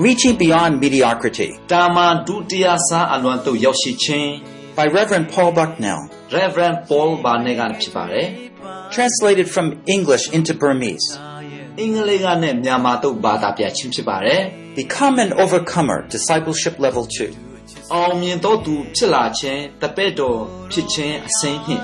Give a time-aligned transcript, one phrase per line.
[0.00, 4.29] Reaching Beyond Mediocrity တာမန်ဒုတိယဆန်းအလွန်သို့ရောက်ရှိခြင်း
[4.77, 6.01] by Reverend Paul Bucknell,
[6.37, 8.27] Reverend Paul ဘာနေကဖြစ်ပါတယ်
[8.95, 11.07] translated from English into Burmese.
[11.79, 14.41] အင်္ဂလိပ်ကနဲ့မြန်မာသို့ဘာသာပြခြင်းဖြစ်ပါတယ်
[14.79, 17.93] Become an Overcomer, Discipleship Level 2.
[17.93, 20.39] အောင်မြင်သောသူဖြစ်လာခြင်းတပည့်တော်
[20.71, 21.83] ဖြစ်ခြင်းအစဉ်ဖြင့်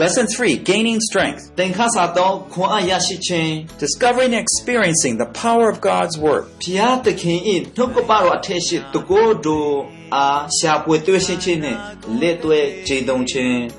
[0.00, 1.54] Lesson 3 Gaining Strength.
[3.78, 6.46] Discovering and experiencing the power of God's Word.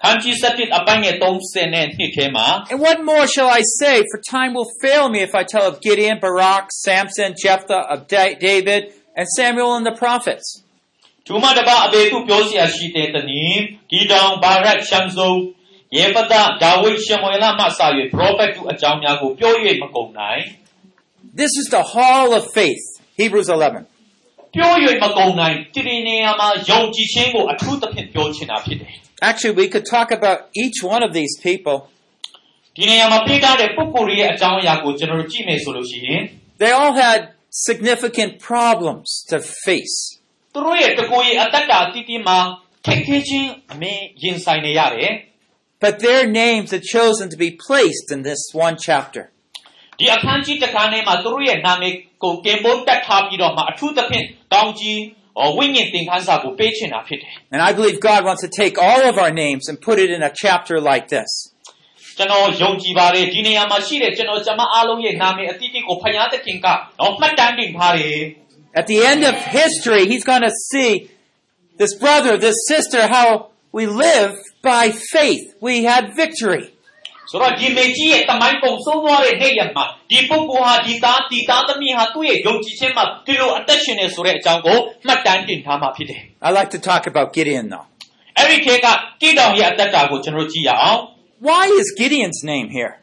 [0.00, 3.94] ။ခန်းကြီး7အပိုင်းငယ်30နဲ့နှစ်ထဲမှာ And what more shall I say?
[4.10, 8.36] For time will fail me if I tell of Gideon, Barak, Samson, Jephthah, of Da-
[8.48, 8.82] David,
[9.18, 10.46] and Samuel and the prophets.
[11.26, 15.32] ဒုမတပအဘေသူပြောစရာရှိတဲ့တနည်းဂီတောင်ဘာရက်ရှမ်ဇုံ
[15.96, 17.80] ယေဖသဒါဝိဒ်ရှမွေလမှစ၍
[18.12, 19.52] ပရောဖက်သူအကြောင်းများကိုပြော၍
[19.82, 20.42] မကုန်နိုင်
[21.40, 22.84] This is the hall of faith.
[23.20, 23.84] Hebrews 11.
[24.54, 28.94] ပြော၍မကုန်နိုင်ဒီဒီနေရာမှာယုံကြည်ခြင်းကိုအထူးသဖြင့်ပြောချင်တာဖြစ်တယ်
[29.28, 31.76] Actually, we could talk about each one of these people.
[32.76, 36.20] ဒီနေရာမှာပြထားတဲ့ပုဂ္ဂိုလ်ရဲ့အကြောင်းအရာကိုကျွန်တော်တို့ကြည့်မယ်ဆိုလို့ရှိရင်
[36.62, 37.20] They all had
[37.68, 39.36] significant problems to
[39.66, 39.96] face.
[40.52, 42.38] သူတို့ရဲ့တကိုယ်ရဲ့အတ္တတာအတိအမှာ
[42.86, 45.12] ခက်ခဲခြင်းအမင်းရင်ဆိုင်နေရတယ်
[45.84, 49.24] But their names are chosen to be placed in this one chapter.
[49.98, 55.00] ဒီအခန်းကြီးတစ်ခါထဲမှာသူတို့ရဲ့နာမည်ကိုကင်ဖို့တက်ထားပြီးတော့မှအထူးသဖြင့်ကောင်းကြီး
[55.38, 60.20] ဟောဝိညာဉ်သင်ခန်းစာကိုပေးချင်တာဖြစ်တယ် And I believe God wants to take all of our names and put it in
[60.30, 61.30] a chapter like this.
[62.18, 66.66] ကျွန်တော်ယုံကြည်ပါတယ်ဒီနေရာမှာရှိတဲ့ကျွန်တော်ကျမအားလုံးရဲ့နာမည်အတိအကျကိုဖယားသခင်က
[67.00, 68.18] တော့မှတ်တမ်းတင်ထားတယ်
[68.73, 71.09] At the end of history, he's going to see
[71.77, 75.55] this brother, this sister, how we live by faith.
[75.61, 76.73] We had victory.
[86.41, 87.85] I like to talk about Gideon though.
[91.39, 92.95] Why is Gideon's name here?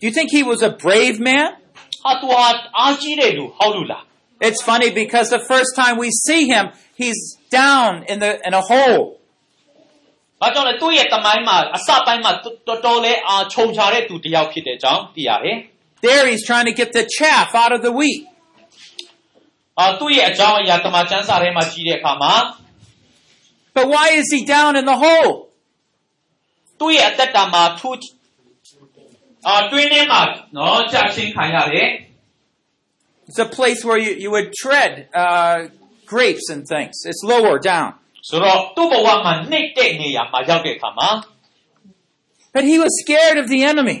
[0.00, 1.52] Do you think he was a brave man?
[4.40, 8.60] It's funny because the first time we see him, he's down in the in a
[8.60, 9.16] hole.
[16.02, 18.26] There he's trying to get the chaff out of the wheat.
[23.74, 25.48] But why is he down in the hole?
[29.71, 31.89] သူ့ရဲ့အသက်တာမှာထူးအာတွင်းထဲမှာနော်ကြာရှင်းခံရတယ်
[33.27, 34.91] It's a place where you, you would tread
[35.23, 35.57] uh,
[36.11, 36.95] grapes and things.
[37.09, 37.89] It's lower down.
[38.09, 41.09] ။ဆိုတော့သူ့ဘဝမှာနှိမ့်တဲ့နေရာမှာရောက်တဲ့အခါမှာ
[42.55, 43.97] But he was scared of the enemy.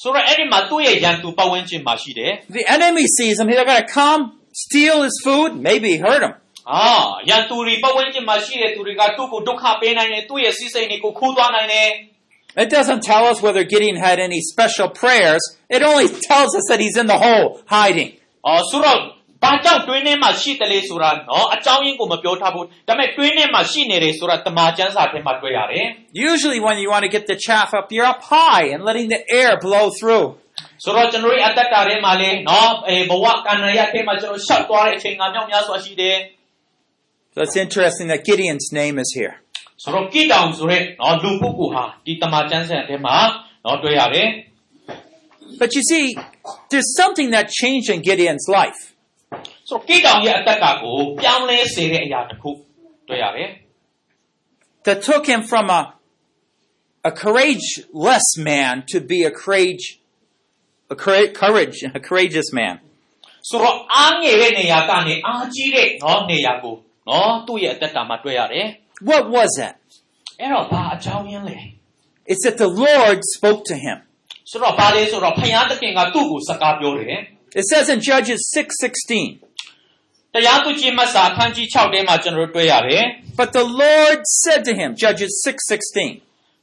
[0.00, 3.46] ဆိုတော့အဲ့ဒီမှာသူ့ရဲ့ရန်သူပတ်ဝန်းကျင်မှာရှိတယ် The enemy sees him.
[3.48, 4.22] They're going to come,
[4.64, 6.32] steal his food, maybe hurt him.
[6.72, 6.86] အာ
[7.28, 11.88] ရန်သူတွေပတ်ဝန်းကျင်မှာရှိတဲ့သူတွေကသူ့ကိုဒုက္ခပေးနိုင်တယ်သူ့ရဲ့စီးစိမ်တွေကိုခူးသွားနိုင်တယ်
[12.56, 15.42] It doesn't tell us whether Gideon had any special prayers.
[15.76, 18.10] It only tells us that he's in the hole, hiding.
[18.46, 18.98] အော်ဆိုတော့
[19.44, 25.86] ဘာကြောင့်တွင်းထဲမှာရှိတယ်လေဆိုတာနော်အကြောင်းရင်းကိုမပြောထားဘူးဒါပေမဲ့တွင်းထဲမှာရှိနေတယ်ဆိုတာတမန်ကျမ်းစာထဲမှာတွေ့ရတယ်
[26.30, 29.20] Usually when you want to get the chaff up, you're up high and letting the
[29.40, 30.26] air blow through.
[30.84, 36.16] ဆိုတော့ကျွန်တော်တို့ရဲ့အသက်တာထဲမှာလေနော်အဲဘဝကံရရထဲမှာကျွန်တော်ရှောက်သွားတဲ့အချိန်ကမြောက်များစွာရှိတယ်
[37.34, 39.34] So it's interesting that Gideon's name is here.
[39.82, 43.16] ဆိုတော့ကိတောင်ဆိုတဲ့နော်လူပုဂ္ဂိုလ်ဟာဒီတမန်ကျမ်းစာထဲမှာ
[43.64, 44.28] နော်တွေ့ရတယ်
[45.60, 46.04] But you see,
[46.70, 48.80] there's something that changed in Gideon's life.
[49.68, 52.50] ဆိုတော့ကိတောင်ရဲ့အသက်ကကိုပြောင်းလဲစေတဲ့အရာတစ်ခု
[53.08, 53.48] တွေ့ရတယ်
[54.86, 55.80] that took him from a,
[57.10, 59.84] a courageless man to be a courage,
[60.94, 62.74] a courage, courage, a courageous man.
[63.48, 66.74] ဆိုတော့အားငယ်တဲ့နေရာကနေအားကြီးတဲ့နော်နေရာကို
[67.08, 68.66] နော်သူ့ရဲ့အသက်တာမှာတွေ့ရတယ်
[69.10, 69.74] What was that?
[70.40, 71.58] အဲ့တော့ဘာအကြောင်းရင်းလဲ
[72.30, 73.96] It's that the Lord spoke to him.
[74.50, 77.20] ဆိုတော့ဘာလဲဆိုတော့ဖယားသခင်ကသူ့ကိုစကားပြောတယ်
[77.60, 79.12] It says in Judges 6:16,
[80.34, 83.04] တရားသူကြီးမတ်စာအခန်းကြီး6ထဲမှာကျွန်တော်တို့တွေ့ရတယ်
[83.40, 86.12] "But the Lord said to him, Judges 6:16,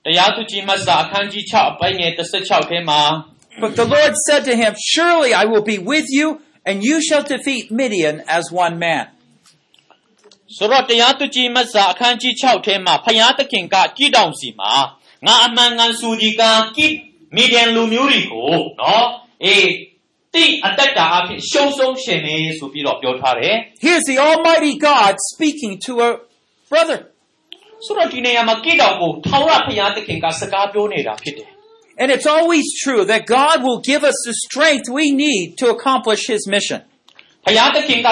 [0.05, 2.11] တရားသူကြီးမတ်စာအခန်းကြီး6အပိုင်းငယ်
[2.41, 3.01] 16ထဲမှာ
[3.63, 6.27] But the Lord said to him, Surely I will be with you,
[6.67, 9.05] and you shall defeat Midian as one man."
[10.57, 14.71] ဆိုတော့တရားသူကြီးမတ်စာအခန်းကြီး6ထဲမှာဖယားသခင်ကကြည်တောင်စီမှာ
[15.25, 16.41] ငါအမှန်ကန်စူဒီက
[16.75, 16.87] ကိ
[17.35, 19.05] မီဒီယန်လူမျိုးတွေကိုနော်
[19.43, 19.67] အေး
[20.33, 23.55] တိအတ္တတာအဖြစ်ရှုံးဆုံးရှင်နေဆိုပြီးတော့ပြောထားတယ်
[23.85, 26.09] Here's the Almighty God speaking to a
[26.71, 26.99] brother.
[27.85, 31.49] ဆိုတော့ဒီနေရာမှာကိတောင်ကိုထာဝရဖယားသခင်ကစကားပြောနေတာဖြစ်တယ်
[32.01, 36.21] And it's always true that God will give us the strength we need to accomplish
[36.33, 36.79] His mission.
[37.45, 38.09] ဖယားသခင်က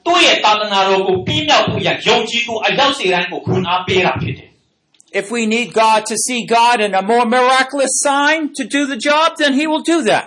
[0.06, 4.50] သူ့ရဲ့တာသနာတော်ကိုပြီးမြောက်ဖို့ရန်ယုံကြည်သူအရောက်စေတိုင်းကိုခွန်အားပေးတာဖြစ်တယ်
[5.20, 8.98] If we need God to see God in a more miraculous sign to do the
[9.08, 10.24] job, then He will do that.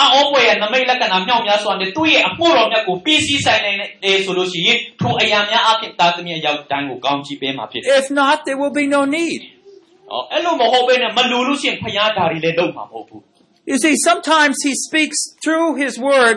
[0.00, 9.40] အောပွဲရဲ့နမိတ်လက္ခဏာမြောက်များစွာနဲ့သူ့ရဲ့အမှုတော်မြတ်ကိုပြီးစီးဆိုင်နိုင်တယ်ဆိုလို့ရှိရင်ထိုအရာများအဖြစ်သားသမီးအရောက်တိုင်းကိုကောင်းချီးပေးမှာဖြစ်တယ် If not, there will be no need.
[9.78, 13.22] ။အော်အဲ့လိုမဟုတ်ဘဲနဲ့မလူလို့ရှိရင်ဖယားဓာရီလည်းလုပ်မှာမဟုတ်ဘူး
[13.70, 16.36] You see, sometimes He speaks through His Word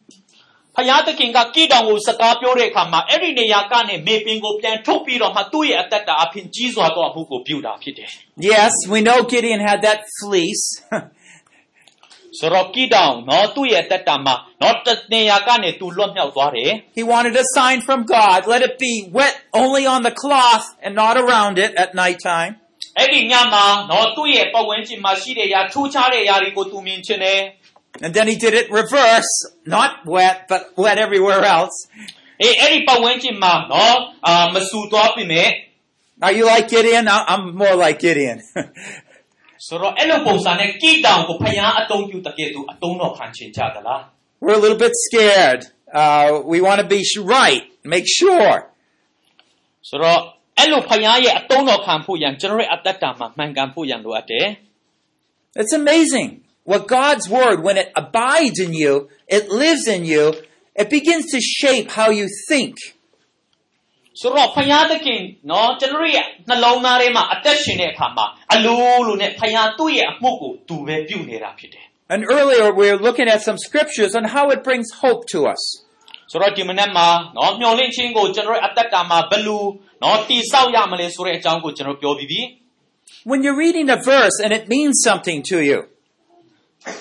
[0.76, 8.08] ဖယားသခင်ကကိတောင်ကိုစကားပြောတဲ့အခါမှာအဲ့ဒီနေရာကနေမေပင်ကိုပြန်ထုတ်ပြီးတော့မှသူ့ရဲ့အသက်တာအဖြစ်ကြီးစွာသောအမှုကိုပြုတာဖြစ်တယ်
[8.52, 10.64] Yes, we know Gideon had that fleece.
[12.38, 18.38] ဆိုတော့ကိတောင်နော်သူ့ရဲ့အသက်တာမှာနော်တနေရာကနေသူလွတ်မြောက်သွားတယ် he wanted a sign from God.
[18.52, 22.52] Let it be wet only on the cloth and not around it at nighttime.
[22.98, 27.40] အဲ့ဒီညမှာနော်သူ့ရဲ့ပတ်ဝန်းကျင်မှာရှိတဲ့ຢာထူးခြားတဲ့ຢာတွေကိုသူမြင်ချင်တယ်
[28.04, 29.32] And then he did it reverse,
[29.76, 31.76] not wet, but wet everywhere else.
[32.42, 33.96] အေးအဲ့ဒီပတ်ဝန်းကျင်မှာနော်
[34.26, 35.48] အာမဆူသွားပြီမဲ့
[36.26, 37.04] Are you like Gideon?
[37.16, 38.38] I- I'm more like Gideon.
[39.66, 44.00] ဆိုတော့အဲ့လိုပုံစံနဲ့ကိတောင်ကိုဖျားအတုံးပြုတကယ်သူအတုံးတော်ခံချင်ကြသလား
[44.44, 45.62] We're a little bit scared.
[46.00, 47.62] Uh, we want to be sh- right,
[47.94, 48.56] make sure.
[49.88, 50.20] ဆိုတော့
[50.58, 54.46] အဲ့လိုဖျားရဲ့အတုံးတော်ခံဖို့ရန်ကျွန်တော်ရဲ့အသက်တာမှာမှန်ကန်ဖို့ရန်လိုအပ်တယ်
[55.60, 56.30] It's amazing
[56.64, 60.34] what God's word, when it abides in you, it lives in you,
[60.74, 62.74] it begins to shape how you think.
[64.20, 75.38] ဆိုတော့ဖျားသခင်နော်ကျွန်တော်ရဲ့နှလုံးသားထဲမှာအသက်ရှင်တဲ့အခါမှာအလိုလိုနဲ့ဖျားသူ့ရဲ့အမှုကိုသူပဲပြုနေတာဖြစ်တယ် And earlier we were looking at some scriptures on how it brings hope to
[75.52, 75.62] us.
[76.30, 77.06] ဆိုတော့ဒီမနေ့မှာ
[77.36, 79.64] နော်မျော်လင့်ခြင်းကိုကျွန်တော်ရဲ့အသက်တာမှာဘယ်လို
[80.02, 82.40] နော်တိဆောက်ရမလဲဆိုတဲ့အကြောင်းကိုကျွန်တော်ပြောပြီးပြီ
[83.30, 85.78] When you're reading a verse and it means something to you,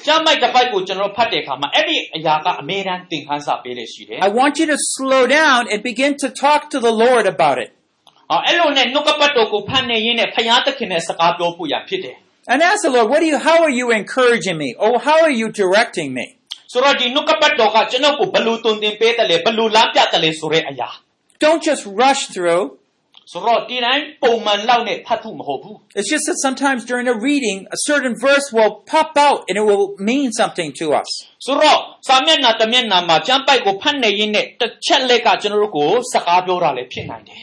[0.05, 7.58] ကျမ်းမိုက်တစ်ပိုက်ကိုကျွန်တော်ဖတ်တဲ့အခါမှာအဲ့ဒီအရာကအမေရန်သင်ခန်းစာပေးတဲ့ရှိတယ် I want you to slow down and begin to talk to the Lord about
[7.63, 7.70] it.
[8.01, 12.15] ။အော်အဲ့လိုနဲ့နှုတ်ကပတ်တော်ကိုဖတ်နေရင်းနဲ့ဖျားသခင်နဲ့စကားပြောဖို့ရဖြစ်တယ်
[12.51, 14.70] And ask the Lord, what do you, how are you encouraging me?
[14.84, 16.25] Or how are you directing me?
[16.51, 20.89] ။ဆိုတော့ဒီနှုတ်ကပတ်တော်ကကျွန်တော်ကိုဘယ်လိုတုံသင်ပေးတယ်လဲဘယ်လိုလမ်းပြတယ်လဲဆိုတဲ့အရာ
[21.46, 22.63] Don't just rush through.
[25.96, 29.62] It's just that sometimes during a reading, a certain verse will pop out and it
[29.62, 31.10] will mean something to us.
[31.46, 37.41] ဆိုတော့စာမျက်နှာတစ်မျက်နှာမှာကျမ်းပိုက်ကိုဖတ်နေရင်းနဲ့တစ်ချက်လက်ကကျွန်တော်တို့ကိုစကားပြောတာလည်းဖြစ်နိုင်တယ်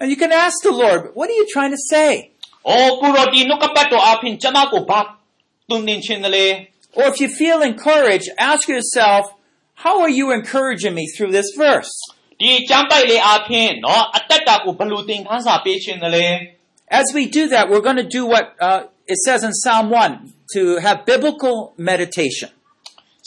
[0.00, 2.10] And you can ask the Lord, what are you trying to say?
[2.44, 5.00] ။အော်ကိုရောဒီနှုတ်ကပတ်တော်အဖင်ကျွန်မကိုဘာ
[5.70, 6.46] တုန်တင်ခြင်းလဲ
[6.98, 9.22] Or if you feel encouraged, ask yourself,
[9.84, 11.92] how are you encouraging me through this verse?
[12.40, 16.26] ဒီကျမ်းပိုက်လေးအဖင်နော်အသက်တာကိုဘယ်လိုသင်ခန်းစာပေးခြင်းလဲ
[17.00, 18.80] As we do that, we're going to do what uh,
[19.12, 21.56] it says in Psalm 1 to have biblical
[21.90, 22.50] meditation.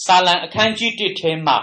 [0.05, 1.59] စာလံအခန်းကြီး1ထဲမှာ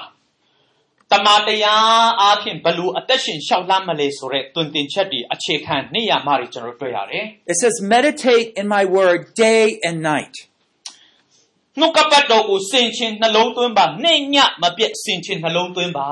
[1.12, 10.34] တမန်တရားအဖင်ဘယ်လိုအသက်ရှင်လျှောက်လှမ်းမလဲဆိုတဲ့တွင်တင်ချက်တွေအခြေခံနေရမှာတွေကျွန်တော်တို့တွေ့ရတယ် It says, meditate in my word day and night.
[10.42, 16.08] ။နှုတ်ကပတ်တော်ကိုစင်ချင်းနှလုံးသွင်းပါနှိမ့်ညမပြတ်စင်ချင်းနှလုံးသွင်းပါ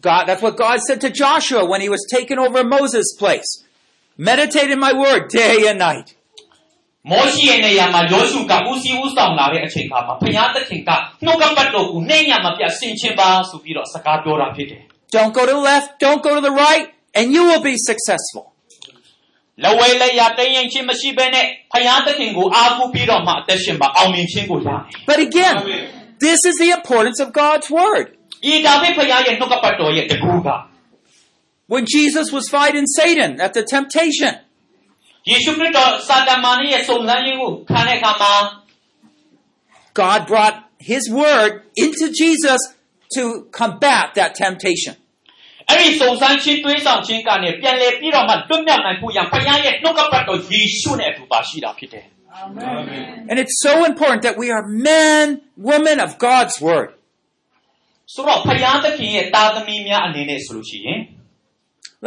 [0.00, 3.64] God, that's what God said to Joshua when he was taking over Moses' place.
[4.18, 6.08] Meditate in my word day and night.
[7.10, 10.90] မောရှိရဲ့နေရာမှာယောရှုကဦးစီးဦးဆောင်လာတဲ့အချိန်ခါမှာဘုရားသခင်က
[11.24, 14.82] နှုတ်ကပတ်တော်ကိုနှိမ့်ညမပြတ်စင်ချင်းပါဆိုပြီးတော့စကားပြောတာဖြစ်တယ်
[15.14, 16.86] Don't go to the left, don't go to the right,
[17.18, 18.44] and you will be successful.
[18.50, 25.56] ။လဝဲလက်ရတိမ်ရင်ချင်းမရှိဘဲနဲ့ဘုရားသခင်ကိုအားကိုးပြီးတော့မှအသက်ရှင်ပါအောင်မြင်ခြင်းကိုရမယ် But again,
[26.26, 28.19] this is the importance of God's word. ။
[28.52, 30.48] ဤဒါပေဘုရားရဲ့နှုတ်ကပတ်တော်ရဲ့တကူက
[31.74, 34.32] When Jesus was fighting Satan at the temptation,
[35.30, 38.32] ယေရှုခရစ်တော်စာတမန်ရဲ့စုံစမ်းခြင်းကိုခံတဲ့အခါမှာ
[40.00, 40.56] God brought
[40.92, 41.52] his word
[41.84, 42.60] into Jesus
[43.14, 43.22] to
[43.60, 44.94] combat that temptation.
[45.70, 52.06] အဲ့ဒီစုံစမ်းခြင်းတွေးဆောင်ခြင်းကနေပြန်လည်ပြီးတော့မှလွတ်မြောက်နိုင်ဖို့ရန်ဘုရားရဲ့နှုတ်ကပတ်တော်ယေရှုနဲ့အတူပါရှိတာဖြစ်တယ်
[53.30, 55.24] And it's so important that we are men,
[55.56, 56.99] women of God's word. ။
[58.14, 61.00] ဆိုတော့ဘုရားသခင်ရဲ့တာသမီများအနေနဲ့ဆိုလို့ရှိရင်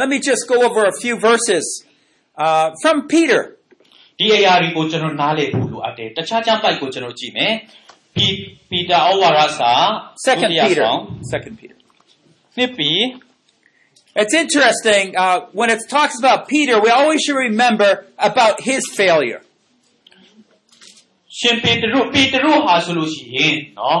[0.00, 1.64] Let me just go over a few verses
[2.44, 3.42] uh, from Peter.
[4.18, 7.52] ဒီအရာတွေကိုကျွန်တော်နားလည်ဖို့လိုအပ်တယ်။တခြားကျမ်းပိုက်ကိုကျွန်တော်ကြည့်မယ်။
[8.14, 8.26] ပီ
[8.70, 9.72] ပီတာဩဝါဒစာ
[10.26, 10.82] Second ဒုတိယ Peter.
[10.82, 11.00] ဆောင်
[11.32, 11.76] Second Peter.
[12.56, 13.00] နှစ်ပြီး
[14.20, 16.74] It's interesting uh, when it talks about Peter.
[16.86, 17.90] We always should remember
[18.30, 19.40] about his failure.
[21.38, 24.00] ရှင်ပေတရုပေတရုဟာဆိုလို့ရှိရင်နော်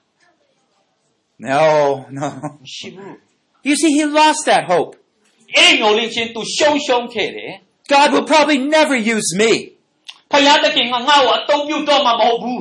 [1.40, 2.26] No, no.
[2.44, 3.14] ။မရှိဘူး
[3.68, 4.92] You see, he lost that hope.
[5.24, 7.52] ။အဲ့ဒီမျောလင့်ချင်းသူရှုံရှုံခဲ့တယ်
[7.94, 9.52] God will probably never use me.
[9.94, 12.60] ။ဖယားတခင်ကငါ့ကိုအသုံးပြုတော့မှာမဟုတ်ဘူး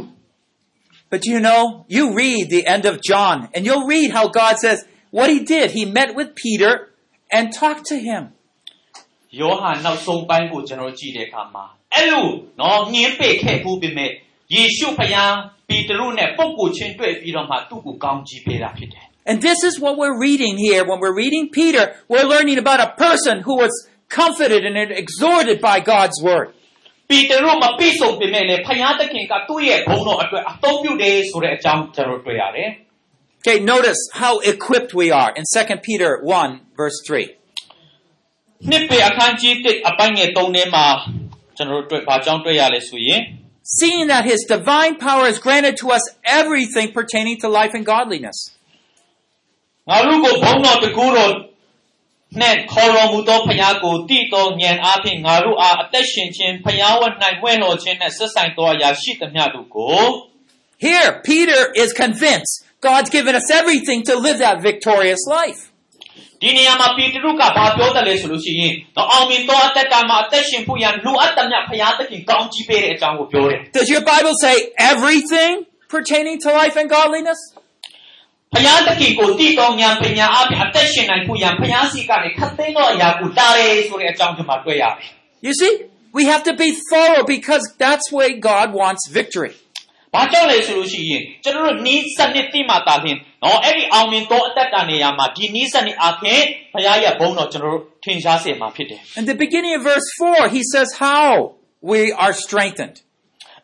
[1.12, 1.62] But you know,
[1.96, 4.80] you read the end of John, and you'll read how God says
[5.18, 5.68] what he did.
[5.78, 6.74] He met with Peter
[7.36, 8.22] and talked to him.
[8.30, 12.28] ။ယောဟန်နောက်ဆုံးပိုင်းကိုကျွန်တော်ကြည့်တဲ့အခါမှာအဲ့လို
[12.60, 14.12] နော်ညင်းပေခဲ့ဘူးပေမဲ့
[14.56, 15.34] ယေရှုဖယား
[15.70, 20.82] ပေတရုနဲ့ပုဂ္ဂိုလ်ချင်းတွေ့ပြီးတော့မှသူ့ကိုကောင်းကြီးပေးတာဖြစ်တယ် And this is what we're reading here.
[20.90, 23.74] When we're reading Peter, we're learning about a person who was
[24.08, 26.48] comforted and exhorted by God's word.
[27.06, 32.70] ။ပေတရုမပြည့်စုံပေမဲ့လည်းဖယားတခင်ကသူ့ရဲ့ဘုံတော်အတွက်အသုံးပြုတယ်ဆိုတဲ့အကြောင်းကျွန်တော်တွေ့ရတယ်
[33.40, 37.28] Okay, notice how equipped we are in 2 Peter 1, verse 3.
[37.88, 40.86] ။နှစ်ပေအခန်းကြီး1အပိုင်းငယ်3ထဲမှာ
[41.58, 43.22] ကျွန်တော်တို့တွေ့ဘာကြောင့်တွေ့ရလဲဆိုရင်
[43.80, 48.38] Seeing that his divine power has granted to us everything pertaining to life and godliness.
[49.90, 51.34] ငါတို့ကိုဘုံတော်တကူတော်
[52.42, 57.14] နဲ့ခေါ်တော်မူသောဖယားကိုတည်တော်ဉာဏ်အားဖြင့်ငါတို့အားအသက်ရှင်ခြင်းဖယားဝတ်၌
[57.44, 60.00] ဝဲတော်ခြင်းနဲ့ဆက်ဆိုင်သောအရာရှိသမျှတို့ကို
[60.88, 62.54] Here, Peter is convinced
[62.88, 65.62] God's given us everything to live that victorious life.
[66.42, 74.56] ဒီနေရာမှာပေတရုကဘာပြောတယ်လဲဆိုလို့ရှိရင်တော့အောင်မြင်သောအသက်တာမှာအသက်ရှင်ဖို့ရန်လိုအပ်သမျှဖယားသခင်ကောင်းကြီးပေးတဲ့အကြောင်းကိုပြောတယ် Does your Bible say
[74.92, 75.54] everything
[75.96, 77.40] pertaining to life and godliness?
[78.54, 85.10] ဖယားသခင်ကိုတည်တော်ဉာဏ်ပညာအားဖြင့်အသက်ရှင်နိုင်ဖို့ရန်ဖယားစီကနေခတ်သိမ်းသောအရာကိုတားတယ်ဆိုတဲ့အကြောင်းဒီမှာတွေ့ရတယ်
[85.48, 85.74] You see,
[86.18, 89.69] we have to be thorough because that's where God wants victory. ။
[90.14, 96.42] ဘာကြောင့်လဲဆိုလို့ရှိရင်ကျွန်တော်တို့နီးစနစ်တိမှတာလျှင်နော်အဲ့ဒီအောင်မြင်သောအသက်တာနေရာမှာဒီနီးစနစ်အပြင်
[96.74, 101.30] ဘုရားရဲ့ဘုန်းတော်ကျွန်တော်တို့ထင်ရှားစေမှာဖြစ်တယ် In the beginning of verse 4, he says how
[101.92, 102.98] we are strengthened.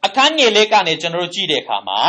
[0.01, 2.01] ။အခန်းငယ်လေးကနေကျွန်တော်တို့ကြည့်တဲ့အခါမှာ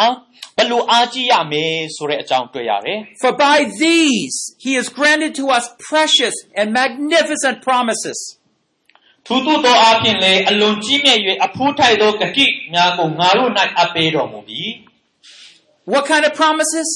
[0.57, 8.19] ဘယ်လိုအားကြီးရမယ်ဆိုတဲ့အကြောင်းတွေ့ရတယ်။ For by these he has granted to us precious and magnificent promises.
[9.27, 14.63] ထူးထူးသောအားဖြင့်လည်းအလွန်ကြီးမြတ်၍အဖူးထိုက်သောဂတိများကိုငါတို့၌အပ်ပေးတော်မူပြီ
[15.93, 16.89] What kind of promises?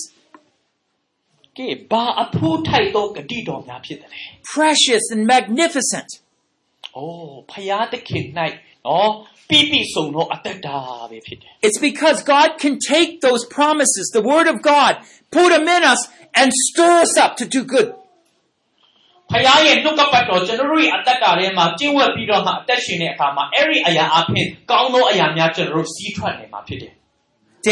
[1.59, 4.21] ကဲဘာအဖူးထိုက်သောဂတိတော်များဖြစ်တယ်လဲ
[4.55, 6.11] Precious and magnificent.
[6.17, 8.25] ။အိုးဖယားသခင်၌
[8.89, 9.11] နော်
[9.51, 10.79] ပြည့်ပြည့်စုံသောအသက်တာ
[11.11, 14.93] ပဲဖြစ်တယ် It's because God can take those promises, the Word of God,
[15.37, 16.01] put them in us,
[16.41, 18.00] and stir us up to do good. ။
[19.33, 26.93] ဖယားရဲ့နှုတ်ကပတ်တော်ကျွန်တော်တို့ရဲ့အသက်တာထဲမှာကျင့်ဝတ်ပြီးတော့မှအသက်ရှင်တဲ့အခါမှာအဲ့ဒီအရာအဖြစ်ကောင်းသောအရာများကျွန်တော်တို့စီးထွက်နေမှာဖြစ်တယ်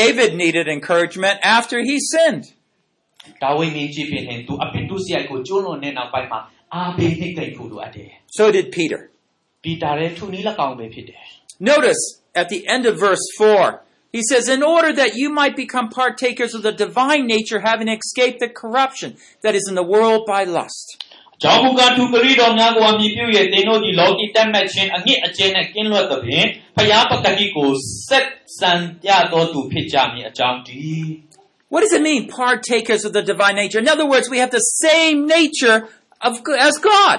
[0.01, 2.45] David needed encouragement after he sinned.
[3.35, 6.41] ။ဒါဝိမင်းကြီးဖြစ်ရင်သူအပြစ်ဒုစရိုက်ကိုကျူးလွန်တဲ့နောက်ပိုင်းမှာ
[6.75, 9.01] အာဘေးနှိမ့်သိမ့်ဖို့လိုအပ်တယ် So did Peter.
[9.33, 11.23] ။ပီတာလည်းသူနည်း၎င်းပဲဖြစ်တယ်
[11.73, 12.03] Notice
[12.35, 16.53] at the end of verse 4, he says, In order that you might become partakers
[16.55, 21.08] of the divine nature, having escaped the corruption that is in the world by lust. ။
[21.43, 27.71] ကြောင့်မူကားသူပရိတော်များကိုအမြည်ပြု၍သင်တို့ဒီလောကီတက်မှတ်ခြင်းအငိအကျဉ်းနဲ့ကင်းလွတ်သဖြင့်ဖယားပကတိကို
[28.09, 28.27] ဆက်
[28.59, 28.73] ဆံ
[29.03, 31.11] ပြတော်သူဖြစ်ကြမည်အကြောင်းတည်း
[31.73, 33.81] What does it mean, partakers of the divine nature?
[33.85, 35.79] In other words, we have the same nature
[36.27, 36.33] of,
[36.69, 37.19] as God.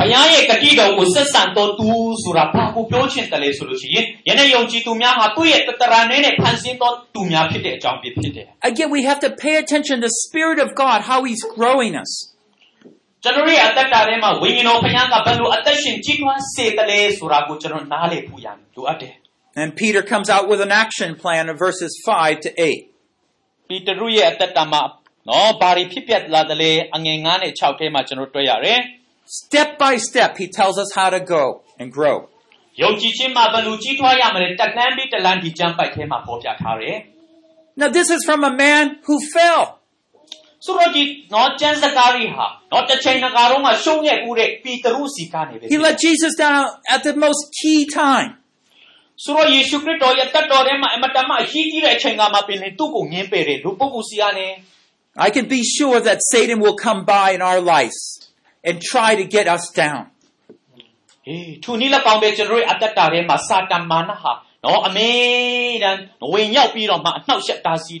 [0.00, 1.88] ဘုရားရဲ့ဂတိတော်ကိုဆက်ဆံတော်သူ
[2.22, 12.12] ဆိုတာဘာကိုပြောချင်တယ်လဲဆိုလို့ရှိရင်ယနေ့ယုံကြည်သူများဟာသူ့ရဲ့တတရာနဲ့နဲ့ဖန်ဆင်းတော်သူများဖြစ်တဲ့အကြောင်းဖြစ်ဖြစ်တယ် Again, we have to pay attention to the Spirit of God, how He's growing us.
[13.22, 19.14] ကျွန်တော်ရဲ့အသက်တာထဲမှာဝိညာဉ်တော်ဘုရားကဘယ်လိုအသက်ရှင်ကြီးထွားစေတယ်လဲဆိုတာကိုကျွန်တော်နားလည်ဖို့ရလိုအပ်တယ်
[19.62, 23.68] And Peter comes out with an action plan in verses 5 to 8.
[23.68, 24.82] ပြီးတရုရဲ့အသက်တာမှာ
[25.28, 28.80] နော်ဘာတွေဖြစ်ပျက်လာတယ်လဲအငယ်9နဲ့6ထဲမှာကျွန်တော်တွေ့ရတယ်
[29.40, 31.44] Step by step, he tells us how to go
[31.80, 32.16] and grow.
[32.82, 36.96] ယုံကြည်ခြင်းမှာဘယ်လိုကြီးထွားရမလဲတက်လန်းပြီးတက်လန်းဒီကျမ်းပိုက်ထဲမှာပေါ်ပြထားတယ်
[37.80, 39.62] Now, this is from a man who fell.
[40.64, 41.02] ဆိုတော့ဒီ
[41.34, 46.62] နော်ကျမ်းစကားတွေဟာနော်တစ်ချိန်တစ်ခါတော့မှရှုံးရက်ဦးတဲ့ปีတရုစီကနေပဲ He let Jesus down
[46.94, 48.30] at the most key time.
[49.24, 54.48] ဆိုတော့ယေရှုခရစ်တော်ရဲ့တက်တော်ထဲမှာအမတန်မှအရေးကြီးတဲ့အချိန်ကမှပင်လေသူ့ကိုငင်းပယ်တယ်လူပုဂ္ဂိုလ်စီကနေ
[55.26, 57.98] I can be sure that Satan will come by in our lives
[58.68, 60.02] and try to get us down.
[61.28, 64.32] အေးသူနိလက်ကောင်းပဲကျွန်တော်တို့ရဲ့အသက်တာထဲမှာစာတန်မာနဟာ
[64.64, 65.10] နော်အမေ
[65.82, 65.96] တန်
[66.32, 68.00] ဝင်ရောက်ပြီးတော့မှအနှောက်အယှက်တားဆီး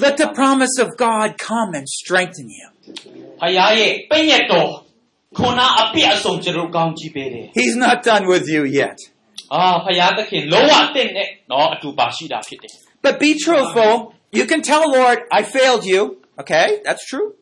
[0.00, 2.66] Let the promise of God come and strengthen you.
[7.54, 8.98] He's not done with you yet.
[13.02, 14.14] But be truthful.
[14.32, 16.18] You can tell Lord, I failed you.
[16.40, 17.34] Okay, that's true.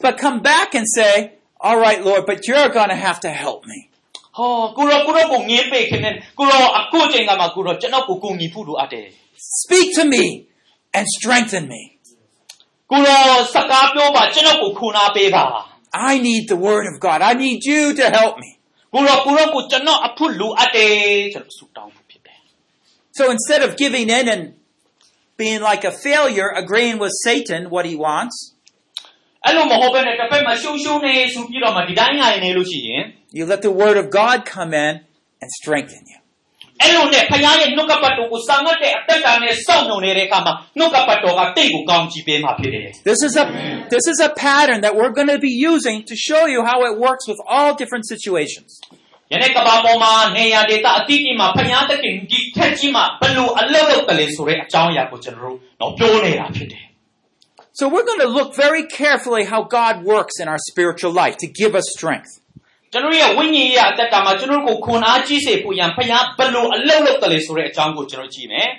[0.00, 3.64] But come back and say, all right, Lord, but you're going to have to help
[3.66, 3.88] me.
[4.37, 9.05] ဟောကိုရောကိုရောကိုငင်းပေခင်နဲ့ကိုရောအခုချိန်ကမှကိုရောကျွန်တော်ကိုကိုညီဖို့လိုအပ်တယ်
[9.63, 10.23] Speak to me
[10.97, 11.81] and strengthen me.
[12.91, 15.43] ကိုရောစကားပြောပါကျွန်တော်ကိုခုနာပေးပါ
[16.11, 17.19] I need the word of God.
[17.31, 18.49] I need you to help me.
[18.93, 20.93] ကိုရောကိုရောကိုကျွန်တော်အဖို့လိုအပ်တယ်
[21.33, 22.39] ကျွန်တော်ဆုတောင်းဖို့ဖြစ်တယ်
[23.17, 24.43] So instead of giving in and
[25.41, 28.35] being like a failure, agreeing with Satan what he wants,
[29.45, 33.03] အဲ့လိုမဟုတ်ဘဲနဲ့တစ်ဖက်မှာရှုံရှုံနေဆိုပြီးတော့မှဒီတိုင်းရရင်နေလို့ရှိရင်
[33.37, 34.93] you let the word of God come in
[35.41, 36.17] and strengthen you.
[36.81, 43.45] အဲ့လိုနဲ့ဖခင်ရဲ့နှုတ်ကပတ်တော်ကိုစာငတ်တဲ့အသက်တာနဲ့စောင့်နှုံနေတဲ့အခါမှာနှုတ်ကပတ်တော်ကတိတ်ကိုကောင်းကြည့်ပေးမှာဖြစ်တယ် This is a
[43.93, 46.93] this is a pattern that we're going to be using to show you how it
[47.07, 48.69] works with all different situations.
[49.29, 56.83] ။ယနေ့ကမ္ဘာပေါ်မှာနေရာဒေသအတိအကျမှာဖခင်သခင်ဒီထက်ကြီးမှာဘယ်လိုအလုပ်လုပ်တယ်လဲဆိုတဲ့အကြောင်းအရာကိုကျွန်တော်တို့တော့ပြောနေတာဖြစ်တယ်
[57.79, 61.47] So we're going to look very carefully how God works in our spiritual life to
[61.47, 62.31] give us strength.
[62.87, 68.69] ။ကျွန်တော်ရဲ့ဝိညာဉ်ရေးအသက်တာမှာကျွန်တော်တို့ကိုခွန်အားကြီးစေဖို့ရန်ဖခင်ဘယ်လိုအလုပ်လုပ်တယ်လဲဆိုတဲ့အကြောင်းကိုကျွန်တော်ကြည့်မယ်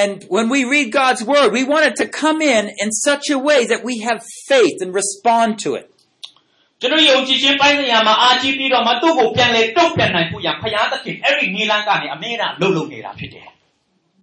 [0.00, 3.38] And when we read God's word, we want it to come in in such a
[3.48, 4.18] way that we have
[4.50, 5.86] faith and respond to it.
[6.34, 13.46] ။ကျွန်တော်ယုံကြည်ခြင်းပိုင်းဆိုင်ရာမှာအားကြီးပြီးတော့မှသူ့ကိုပြန်လေတုတ်ပြန်နိုင်ဖို့ရန်ဖခင်သခင်အဲ့ဒီနီလန်းကနေအမြဲတမ်းလှုပ်လှုပ်နေတာဖြစ်တယ်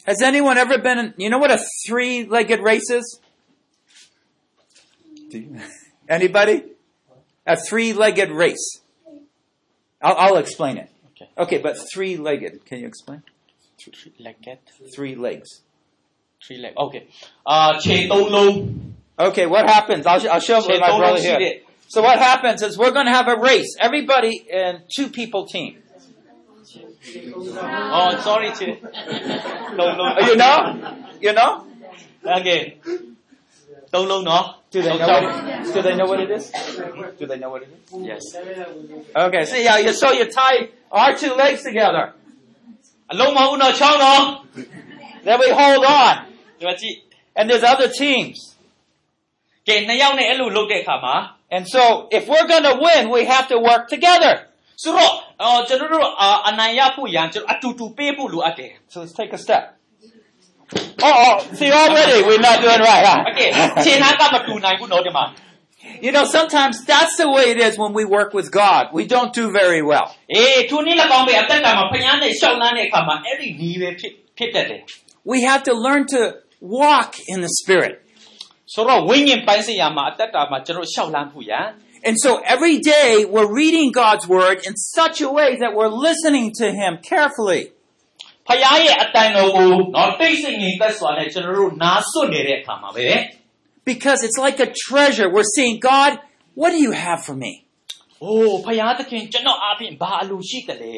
[0.10, 3.06] Has anyone ever been in, you know what a three-legged race is?
[6.09, 6.65] Anybody?
[7.47, 8.81] A three-legged race.
[10.03, 10.91] I'll, I'll explain it.
[11.11, 11.31] Okay.
[11.39, 12.65] okay, but three-legged.
[12.67, 13.23] Can you explain?
[13.79, 14.59] Three-legged.
[14.95, 15.63] Three legs.
[16.47, 16.75] Three legs.
[16.77, 17.07] Okay.
[17.47, 17.81] Uh,
[19.19, 20.07] okay, what happens?
[20.07, 21.61] I'll, I'll show my brother here.
[21.89, 23.77] So what happens is we're going to have a race.
[23.79, 25.79] Everybody in two people team.
[27.57, 28.81] Oh, sorry, Che.
[29.77, 30.19] No, no.
[30.27, 30.97] You know?
[31.21, 31.67] You know?
[32.25, 32.79] Okay
[33.94, 34.44] သုံးလုံးနော်
[34.74, 35.32] Do they know what it,
[35.76, 36.44] do they know what it is?
[37.20, 37.80] Do they know what it is?
[38.12, 38.24] Yes
[39.26, 40.60] Okay, see how you so you tie
[41.00, 42.06] our two legs together.
[43.12, 44.22] အလုံးမဟုတ်ဘူးနော်ချောင်းနော်
[45.26, 46.14] Then we hold on.
[46.60, 46.96] ဒီမှာကြည့်
[47.38, 48.38] And there's other teams.
[49.68, 51.16] ကဲနှစ်ယောက်နဲ့အဲ့လိုလုပ်တဲ့အခါမှာ
[51.56, 51.82] And so
[52.18, 54.34] if we're gonna win, we have to work together.
[54.84, 59.64] ဆိုတော့အော်ကျွန်တော်တို့အာအနိုင်ရဖို့ရန်ကျွန်တော်အတူတူပေးဖို့လိုအပ်တယ် So let's take a step.
[60.73, 63.25] Oh, oh, see, already we're not doing right, huh?
[63.33, 63.53] Okay.
[66.01, 68.87] You know, sometimes that's the way it is when we work with God.
[68.93, 70.15] We don't do very well.
[75.25, 78.01] We have to learn to walk in the Spirit.
[82.03, 86.53] And so every day we're reading God's Word in such a way that we're listening
[86.59, 87.73] to Him carefully
[88.48, 93.08] ဖျားရဲ့အတန်တော်ကိုနော်တိတ်ဆိတ်ငြိမ်သက်စွာနဲ့ကျွန်တော်တို့နားစွတ်နေတဲ့အခါမှာပဲ
[93.92, 95.28] Because it's like a treasure.
[95.36, 96.12] We're seeing, God,
[96.60, 97.54] what do you have for me?
[98.24, 100.96] အိုးဖျားသခင်ကျွန်တော်အားဖြင့်ဘာအလိုရှိတယ်လဲ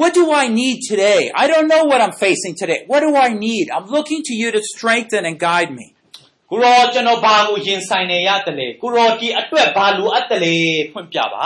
[0.00, 1.22] What do I need today?
[1.42, 2.80] I don't know what I'm facing today.
[2.90, 3.64] What do I need?
[3.76, 5.86] I'm looking to you to strengthen and guide me.
[6.50, 10.54] ကိုရောကျွန်တော်ဘာကိုရင်ဆိုင်နေရတယ်လဲကိုရောဒီအတွက်ဘာလိုအပ်တယ်လဲ
[10.92, 11.44] ဖွင့်ပြပါ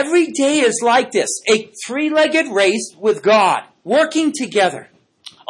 [0.00, 3.60] Every day is like this a three legged race with God,
[3.94, 4.82] working together.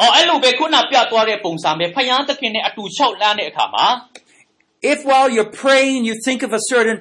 [0.01, 3.85] အော်အဲ့လိုပဲခုနပြသွားတဲ့ပုံစံပဲဖျားသခင်နဲ့အတူလျှောက်လန်းတဲ့အခါမှာ
[4.91, 6.99] If while you're praying you think of a certain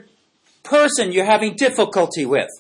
[0.73, 2.53] person you're having difficulty with,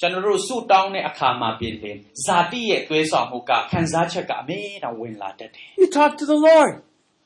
[0.00, 6.72] ကျွန်တော်တို့ဆုတောင်းတဲ့အခါမှာပြင်လင်ဇာတိရဲ့သွေးဆောင်မှုကခံစားချက်ကအမေတော်ဝင်လာတတ်တယ် you talk to the Lord.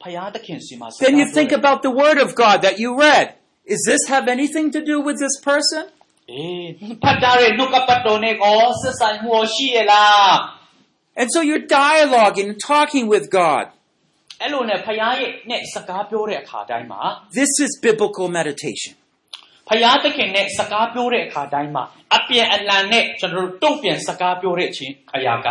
[0.02, 3.26] ဖျားသခင်စီမှာစကား Then you ပြော think တယ် about the Word of God that you read.
[3.72, 5.83] Does this have anything to do with this person?
[6.30, 10.33] အေးဖတ်တာရဲ့နှုတ်ကပတ်တော်နဲ့ကောဆက်ဆိုင်မှုရောရှိရလား
[11.20, 13.64] And so you're dialoguing and talking with God.
[14.42, 17.02] အဲ့လိုနဲ့ဖျားရဲ့နဲ့စကားပြောတဲ့အခါတိုင်းမှာ
[17.38, 18.92] This is biblical meditation.
[19.68, 21.85] ဖျားသခင်နဲ့စကားပြောတဲ့အခါတိုင်းမှာ
[22.16, 25.48] အပြန်အလှန်နဲ့ကျွန်တော်တို့တုံ့ပြန်စကားပြောတဲ့အချင်းအရာက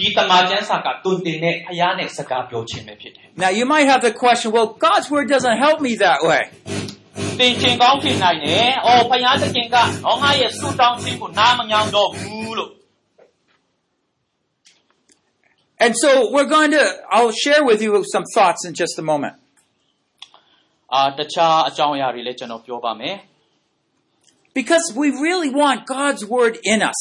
[0.00, 6.42] ဒီတမန်ကျမ်းစာကတွင်တင်တဲ့ဖျားနဲ့စကားပြောခြင်းပဲဖြစ်တယ် Now you might have the question, well, God's Word doesn't help me that way.
[7.38, 12.70] သင်ချင်းကောင်းဖြစ်နိုင်တယ်။အော်ဖယားသခင်ကဟောငါရဲ့ဆုတောင်းခြင်းကိုနားမညောင်းတော့ဘူးလို့
[15.80, 19.34] And so we're going to, I'll share with you some thoughts in just a moment.
[20.94, 23.16] အာတခြားအကြောင်းအရာတွေလည်းကျွန်တော်ပြောပါမယ်
[24.58, 26.98] Because we really want God's Word in us.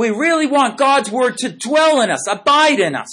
[0.00, 3.12] We really want God's Word to dwell in us, abide in us.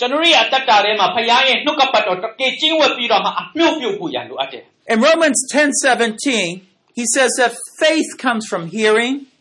[0.00, 6.50] ျွန်တော်ရဲ့အတ္တတာထဲမှာဖယားရဲ့နှုတ်ကပတ်တော်တကယ်ကျင့်ဝတ်ပြီးတော့မှအမြုပ်ပြုတ်ဖို့ရန်လိုအပ်တယ် In Romans 10:17,
[6.98, 7.52] he says that
[7.82, 9.33] faith comes from hearing, ။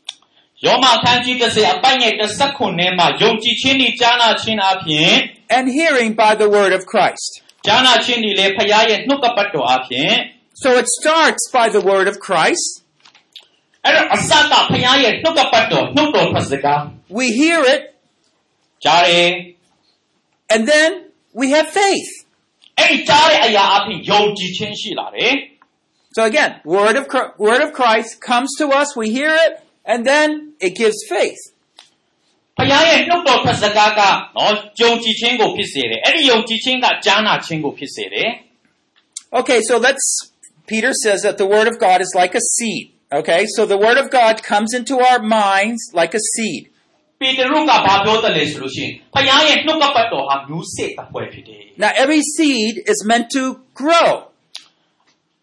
[0.66, 5.12] ယောမခန်းကြီး30အပိုင်းရဲ့တစ်ခုထဲမှာယုံကြည်ခြင်းဤကြားနာခြင်းအပြင်
[5.58, 7.32] and hearing by the word of Christ.
[7.66, 10.12] ကြားနာခြင်းဤလည်းဖယားရဲ့နှုတ်ကပတ်တော်အပြင်
[10.64, 12.68] So it starts by the word of Christ.
[13.86, 16.82] အဲ့တော့အစကဖယားရဲ့နှုတ်ကပတ်တော်နှုတ်တော်ဖတ်စကား
[17.20, 17.82] We hear it,
[18.84, 19.30] ကြားတယ်
[20.54, 20.90] and then
[21.40, 22.10] we have faith.
[22.48, 25.34] ။အဲ့ဒီကြားတဲ့အရာအပြင်ယုံကြည်ခြင်းရှိလာတယ်။
[26.16, 29.52] So again, word of Chri- word of Christ comes to us, we hear it,
[29.92, 30.30] and then
[30.66, 31.42] it gives faith.
[32.58, 34.02] ဖခင်ရဲ့နှုတ်တော်ဖတ်စကားက
[34.38, 38.30] နော်ယုံကြည်ခြင်းကိုဖြစ်စေတယ်။အဲ့ဒီယုံကြည်ခြင်းကကြားနာခြင်းကိုဖြစ်စေတယ်
[39.40, 40.08] Okay, so let's
[40.72, 42.86] Peter says that the word of God is like a seed.
[43.20, 46.64] Okay, so the word of God comes into our minds like a seed.
[47.20, 53.44] ။ပေတရုကဘာပြောတယ်လဲဆိုလို့ရှိရင်ဖခင်ရဲ့နှုတ်ကပတ်တော်ဟာမျိုးစေ့တစ်ပွဲဖြစ်တယ် Now every seed is meant to
[53.80, 54.33] grow. ။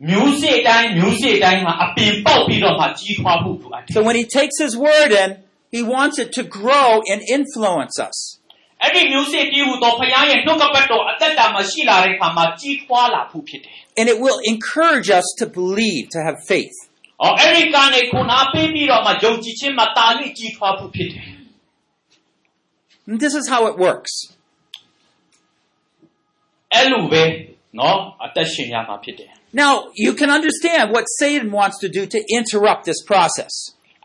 [0.09, 5.31] မျိုးစေ့တိုင်းမျိုးစေ့တိုင်းဟာအပင်ပေါက်ပြီးတော့မှကြီးထွားဖို့လိုအပ်တယ် So when he takes his word in,
[5.77, 8.17] he wants it to grow and influence us.
[8.57, 16.77] ။အဲ့ဒီမျိုးစေ့ပြီးဟူသောဖခင်ရဲ့နှုတ်ကပတ်တော်အသက်တာမှာရှိလာတဲ့အခါမှာကြီးထွားလာဖို့ဖြစ်တယ် And it will encourage us to believe, to have faith.
[17.01, 21.27] ။အော်အဲ့ဒီကနေခုနပေးပြီးတော့မှယုံကြည်ခြင်းမှာတာလိကြီးထွားဖို့ဖြစ်တယ်
[23.09, 24.13] And this is how it works.
[24.25, 27.23] ။အဲ့လိုပဲ
[27.79, 29.31] နော်အသက်ရှင်ရမှာဖြစ်တယ်။
[29.63, 29.73] Now,
[30.05, 33.55] you can understand what Satan wants to do to interrupt this process.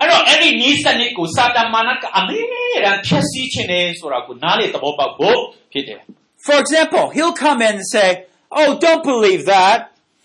[0.02, 2.38] အဲ့တော့အဲ့ဒီနီးစနစ်ကိုစာတမန်ကအမေ
[2.84, 5.38] ရန်ဖြည့်ဆည်းခြင်းနဲ့ဆိုတာကိုနားလေသဘောပေါက်ဖို့
[5.72, 6.00] ဖြစ်တယ်
[6.48, 8.10] For example, he'll come in and say,
[8.60, 9.80] Oh, don't believe that.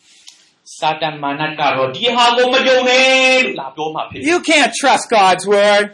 [0.07, 5.85] ။စာတမန်ကတော့ဒီဟာကိုမယုံနဲ့လို့လာပြောမှာဖြစ်တယ် You can't trust God's word.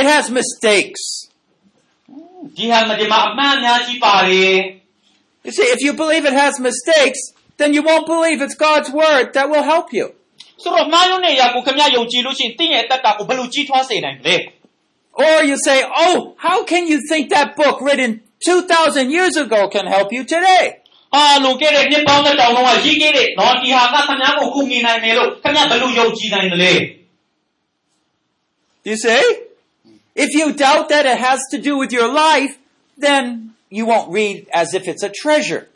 [0.00, 1.02] It has mistakes.
[1.74, 4.56] ။ဒီဟာမဒီမှာအမှန်အများကြီးပါတယ်
[5.46, 7.20] You see, if you believe it has mistakes,
[7.58, 10.06] then you won't believe it's God's word that will help you.
[10.62, 14.36] ဆိုတော့မှားယွင်းတဲ့အရာကိုခင်ဗျယုံကြည်လို့ရှိရင်တင့်ရဲ့အသက်တာကိုဘယ်လိုကြီးထွားစေနိုင်မလဲ
[15.24, 18.10] Or you say, oh, how can you think that book written
[18.46, 20.64] 2,000 years ago can help you today?
[21.14, 26.72] ဟာလွန်ခဲ့တဲ့နှစ်ပေါင်းတစ်တောင်လုံးကရေးခဲ့တဲ့နော်ဒီဟာကခင်ဗျားကိုကူညီနိုင်တယ်လို့ခင်ဗျားဘယ်လိုယုံကြည်နိုင်တယ်လဲ
[28.88, 29.24] You see?
[30.24, 32.52] If you doubt that it has to do with your life,
[32.96, 35.68] then you won't read as if it's a treasure.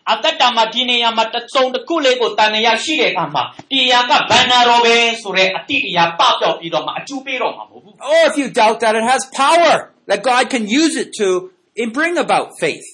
[0.00, 9.74] โอ้အသက်တာမှာဒီနေရာမှာတစ်စုံတစ်ခုလေးကိုတန်ရရှိတဲ့အခါမှာဒီအရာကဘန္နာတော်ပဲဆိုတဲ့အတိတရားပပျောက်ပြီးတော့မှအကျူပေးတော့မှာမဟုတ်ဘူး Or if you doubt that it has power,
[10.10, 11.28] that God can use it to
[11.80, 12.86] and bring about faith.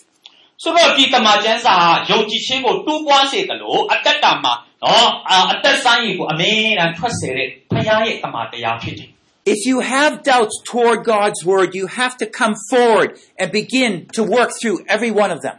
[0.62, 4.52] ဆိုတော့ဒီတမန်ကျမ်းစာဟာယုံကြည်ခြင်းကိုတိုးပွားစေတယ်လို့အသက်တာမှာ
[4.84, 9.08] နော်အာအသက်ဆိုင်ကိုအမြဲတမ်းထွက်စေတဲ့ဖခင်ရဲ့တမန်တရားဖြစ်တယ်
[9.54, 13.08] If you have doubts toward God's word, you have to come forward
[13.40, 15.56] and begin to work through every one of them.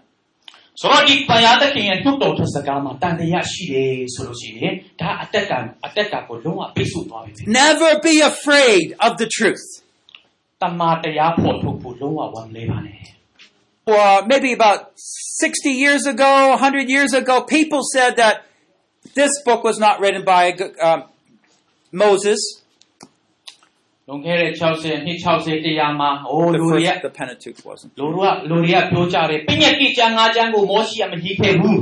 [0.82, 9.66] ဆိုတော့ဒီဖခင်သခင်ရဲ့နှုတ်တော်ထစကားမှာတန်တရားရှိတယ်ဆိုလို့ရှိရင်ဒါအသက်တာအသက်တာကိုလုံးဝပိတ်ဆို့သွားပြီ Never be afraid of the truth.
[10.62, 13.00] တမန်တရားဖို့ထုတ်ဖို့လုံးဝဝန်လေးပါနဲ့
[13.86, 18.46] Well, maybe about 60 years ago, 100 years ago, people said that
[19.14, 21.04] this book was not written by um,
[21.92, 22.40] Moses,
[24.08, 27.92] လွန်ခဲ့တဲ့60နှစ်60တရားမှာအိုး the, လူတွေက first, the Pentateuch wasn't.
[28.00, 31.80] လူတွေကလူတွေကပြောကြတယ်ပညာတိကျမ်းငါးကျမ်းကိုမောရှိကမကြီးခဲ့ဘူး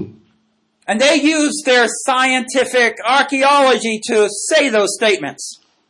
[0.89, 5.43] And they used their scientific archaeology to say those statements.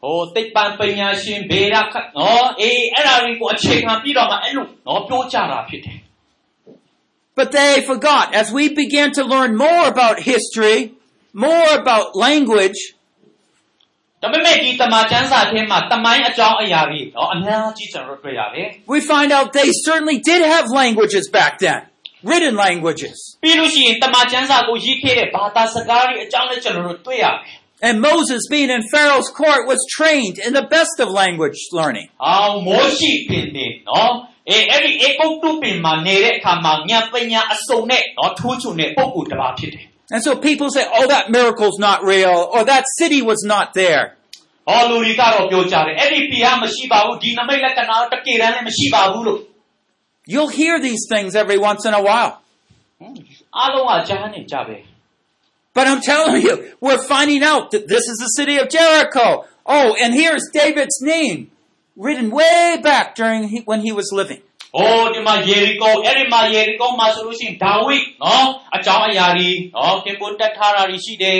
[0.04, 5.98] ဟိုသိပ္ပံပညာရှင်ဘေရခတ်နော်အေးအဲ့ဒါတွေကိုအခြေခံပြီးတော့မှအဲ့လိုနော်ပြောကြတာဖြစ်တယ်
[7.40, 8.26] But they forgot.
[8.42, 10.78] As we began to learn more about history,
[11.34, 12.80] more about language,
[14.26, 21.80] ဒါပေမဲ့ဒီတမန်ကျမ်းစာထဲမှာတမိုင်းအကြောင်းအရာတွေနော်အများကြီးကျွန်တော်တို့တွေ့ရတယ် we find out they certainly did have languages back then,
[22.30, 23.18] written languages.
[23.44, 32.08] ပြီးလို့ရှိရင်တမန်ကျမ်းစာကိုရေးခဲ့တဲ့ဘာသာစကားတွေအကြောင်းလည်းကျွန်တော်တို့တွေ့ရတယ် And Moses, being in Pharaoh's court, was trained in the best of language learning.
[32.26, 34.14] အောင်မောရှိပင်နေနော်
[34.50, 44.15] အေးအဲ့ဒီအေကုတ်တုပင်မှာနေတဲ့အခါမှာဉာဏ်ပညာအစုံနဲ့နော်ထိုးချုံတဲ့ပုံကူတစ်ပါးဖြစ်တယ် And so people say, oh, that miracle's not real, or that city was not there. ။
[44.68, 49.40] ဟောလူတွေကတော့ပြောကြတယ်။အဲ့ဒီပြားမရှိပါဘူး။ဒီနမိတ်လက္ခဏာတကယ်တမ်းလည်းမရှိပါဘူးလို့
[50.32, 52.32] You'll hear these things every once in a while.
[53.00, 54.78] ။အားလုံးကကြားနေကြပဲ
[55.78, 56.54] But I'm telling you,
[56.86, 59.28] we're finding out that this is the city of Jericho.
[59.76, 61.40] Oh, and here's David's name
[62.06, 64.42] written way back during he, when he was living.
[64.58, 71.40] ။ဟောဒီမှာယေရီကိုအဲ့ဒီမှာယေရီကိုမှာဆိုလို့ရှိရင်ဒါဝိဒ်နော်အကြောင်းအရာတွေနော်ခင်ပွန်းတက်ထားတာတွေရှိတယ်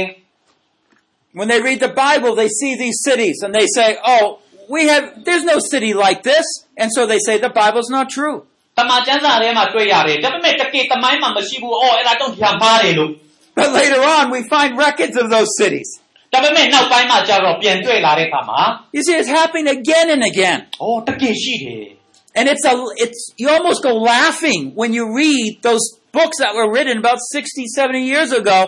[1.36, 5.24] When they read the Bible, they see these cities and they say, oh, we have,
[5.24, 6.46] there's no city like this.
[6.78, 8.38] And so they say the Bible's not true.
[8.76, 13.12] ။တမန်ကျမ်းစာထဲမှာတွေ့ရတယ်။ဒါပေမဲ့တကယ်တမိုင်းမှာမရှိဘူး။အော်အဲ့ဒါတော့ဒီဟာမှားတယ်လို့
[13.60, 15.90] But later on, we find records of those cities.
[16.14, 18.60] ။ဒါပေမဲ့နောက်ပိုင်းမှာကျတော့ပြန်တွေ့လာတဲ့အခါမှာ
[18.96, 20.60] You see, it's happening again and again.
[20.82, 21.86] အော်တကယ်ရှိတယ်
[22.38, 22.74] And it's a,
[23.04, 27.68] it's, you almost go laughing when you read those books that were written about 60,
[27.68, 28.60] 70 years ago.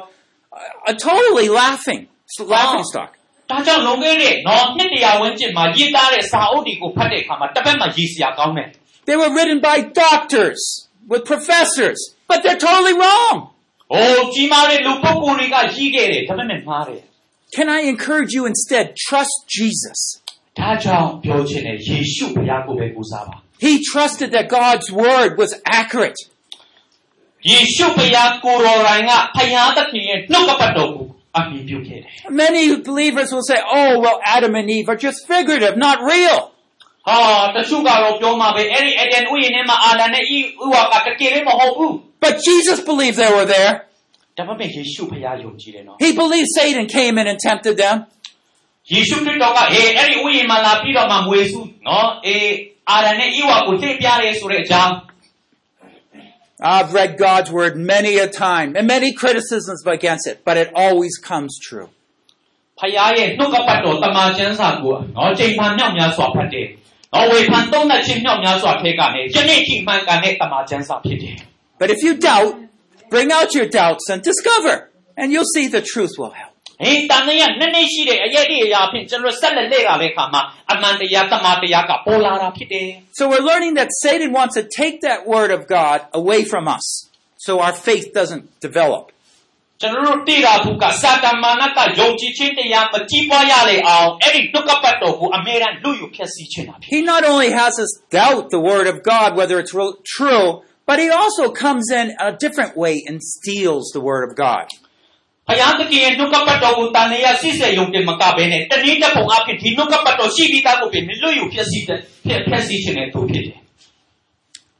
[0.51, 2.01] Uh, totally laughing.
[2.27, 3.11] It's a laughing stock.
[3.47, 8.67] ။ဒါကြောင့်လုံခဲ့တဲ့နော်နှစ်တရာဝန်းကျင်မှာရေးသားတဲ့စာအုပ်တွေကိုဖတ်တဲ့အခါမှာတစ်ပတ်မှရေးစရာကောင်းတယ်
[9.09, 10.61] They were written by doctors
[11.11, 13.35] with professors, but they're totally wrong.
[13.67, 17.01] ။အိုးကြီးမားတဲ့လူပုဂ္ဂိုလ်တွေကရေးခဲ့တယ်ဒါပေမဲ့မှားတယ်
[17.57, 18.85] Can I encourage you instead?
[19.07, 19.99] Trust Jesus.
[20.31, 26.19] ။ဒါကြောင့်ပြောချင်တယ်ယေရှုဘုရားကိုပဲကိုးစားပါ He trusted that God's word was accurate.
[26.83, 31.16] ။ယေရှုဘုရားကိုယ်တော်တိုင်ကဘုရားသခင်ရဲ့နှုတ်ကပတ်တော်ကိုအမိပြုခဲ့တယ်
[32.29, 36.37] Many believers will say, oh, well, Adam and Eve are just figurative, not real.
[37.03, 37.17] ။ဟာ
[37.55, 41.93] တချို့ကတော့ပြောမှာပဲအဲ့ဒီအဒန်ဥယျာဉ်ထဲမှာအာလန်နဲ့ဤဥဝါကတကယ်လည်းမဟုတ်ဘူး
[42.25, 43.73] But Jesus believed they were there.
[44.35, 47.95] ။ဒါပေမဲ့ယေရှုဘုရားယုံကြည်တယ်နော် He believed Satan came in and tempted them.
[48.45, 52.51] ။ယေရှုခရစ်တော်ကဟေးအဲ့ဒီဥယျာဉ်မှာလာပြီးတော့မှမွေစုနော်အေး
[52.89, 54.93] အာလန်နဲ့ဤဝါကိုသိပြရဲဆိုတဲ့အကြောင်း
[56.59, 61.17] I've read God's word many a time and many criticisms against it, but it always
[61.17, 61.89] comes true.
[62.79, 66.67] ဖယားရဲ့နှုတ်ကပတ်တော်တမန်ကျမ်းစာကိုနော်ချိန်မှန်မြောက်များစွာဖတ်တယ်။
[67.13, 71.35] နော်ဝေဖန်သုံးသပ်ခြင်းမြောက်များစွာထဲကနေယနေ့ထိမှန်ကန်တဲ့တမန်ကျမ်းစာဖြစ်တယ်
[71.81, 72.53] But if you doubt,
[73.13, 74.75] bring out your doubts and discover,
[75.19, 76.46] and you'll see the truth will help. ။
[76.83, 82.87] ဟေးတန်တဲ့နည်းနည်းရှိတဲ့အရေးတွေအရာဖြင့်ကျွန်တော်ဆက်လက်လေ့လာတဲ့အခါမှာအမှန်တရားတမန်တရားကပေါ်လာတာဖြစ်တယ်
[83.19, 86.85] So we're learning that Satan wants to take that word of God away from us
[87.45, 89.03] so our faith doesn't develop.
[89.09, 100.45] ။ကျွန်တော်တို့တိတာဘူးကစာတမန်ကယုံကြည်ခြင်းတရားမကြီးပွားရလေအောင်အဲ့ဒီနှုတ်ကပတ်တော်ကိုအမြဲတမ်းလူယူဖြည့်ဆည်းခြင်းတာဖြစ် He not only has us doubt the word of God, whether it's real, true,
[100.89, 104.83] but he also comes in a different way and steals the word of God. ။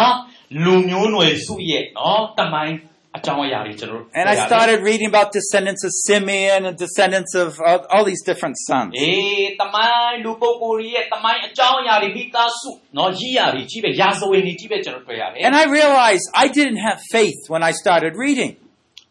[0.65, 2.77] လူမျိုးနွယ်စုရဲ့နော်တမိုင်း
[3.19, 8.23] အကြောင်းအရာတွေကျွန်တော်တို့ And I started reading about descendants of Simeon and descendants of all, all these
[8.31, 8.91] different sons.
[8.99, 18.53] အေးတမိုင်းလူပုဂ္ဂိုလ်တွေရဲ့တမိုင်းအကြောင်းအရာတွေမိသားစုနော်ရည်ရတွေကြီးပဲရာဇဝင်တွေကြီးပဲကျွန်တော်တွေ့ရတယ် And I realized I didn't have faith when I started reading.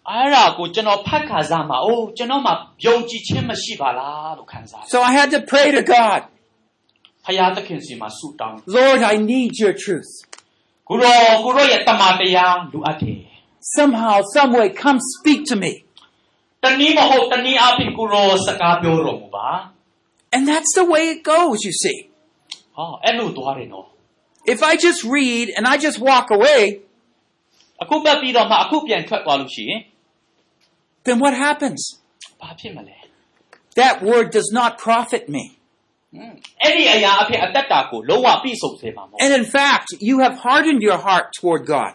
[0.09, 2.51] အဲ့ဒါကိုကျွန်တော်ဖတ်ခါစားမှာအိုးကျွန်တော်မှ
[2.85, 6.21] ယုံကြည်ခြင်းမရှိပါလားလို့ခံစားတယ် So I had to pray to God,
[7.25, 10.11] ဖယားသခင်စီမှာဆုတောင်း Lord, I need your truth.
[10.89, 13.19] ကိုရောကိုရောရဲ့တမန်တရားလူအပ်တယ်
[13.64, 15.84] somehow, some way, come speak to me.
[20.32, 22.10] And that's the way it goes, you see.
[24.46, 26.80] If I just read and I just walk away,
[31.04, 32.00] then what happens?
[33.76, 35.56] That word does not profit me.
[39.20, 41.94] And in fact, you have hardened your heart toward God.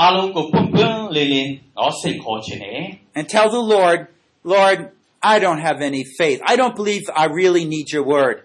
[0.00, 2.80] အားလုံးကိုပွန့်ပွန့်လင်းလင်းတော့စိတ်ခေါ်ချင်တယ်
[3.18, 3.98] and tell the Lord,
[4.54, 4.78] Lord,
[5.32, 6.38] I don't have any faith.
[6.52, 8.36] I don't believe I really need your word.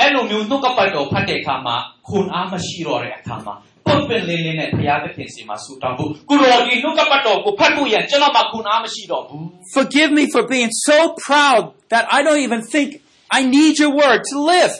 [0.00, 1.76] အဲ့လိုမျိုးနှုတ်ကပတ်တော်ဖတ်တဲ့အခါမှာ
[2.08, 3.54] ခွန်အားမရှိတော့တဲ့အခါမှာ
[3.86, 9.44] ပွန့်ပွန့်လင်းလင်းနဲ့ဘုရားသခင်စီမှာဆူတောင်းဖို့ကိုတော်ဒီနှုတ်ကပတ်တော်ကိုဖတ်ဖို့ရကျွန်တော်မှခွန်အားမရှိတော့ဘူး
[9.76, 12.88] Forgive me for being so proud that I don't even think
[13.38, 14.74] I need your word to live.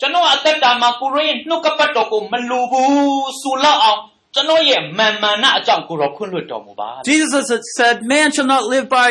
[0.00, 4.00] ကျွန်တော်အသက်တာမှာကိုရောရဲ့နှုတ်ကပတ်တော်ကိုမလိုဘူးဆိုလောက်အောင်
[4.34, 9.10] ကျွန်တော်ရဲ့မာန်မာနအကြောင်းကိုရောခွင့်လွှတ်တော်မူပါ Jesus had said, Man shall not live by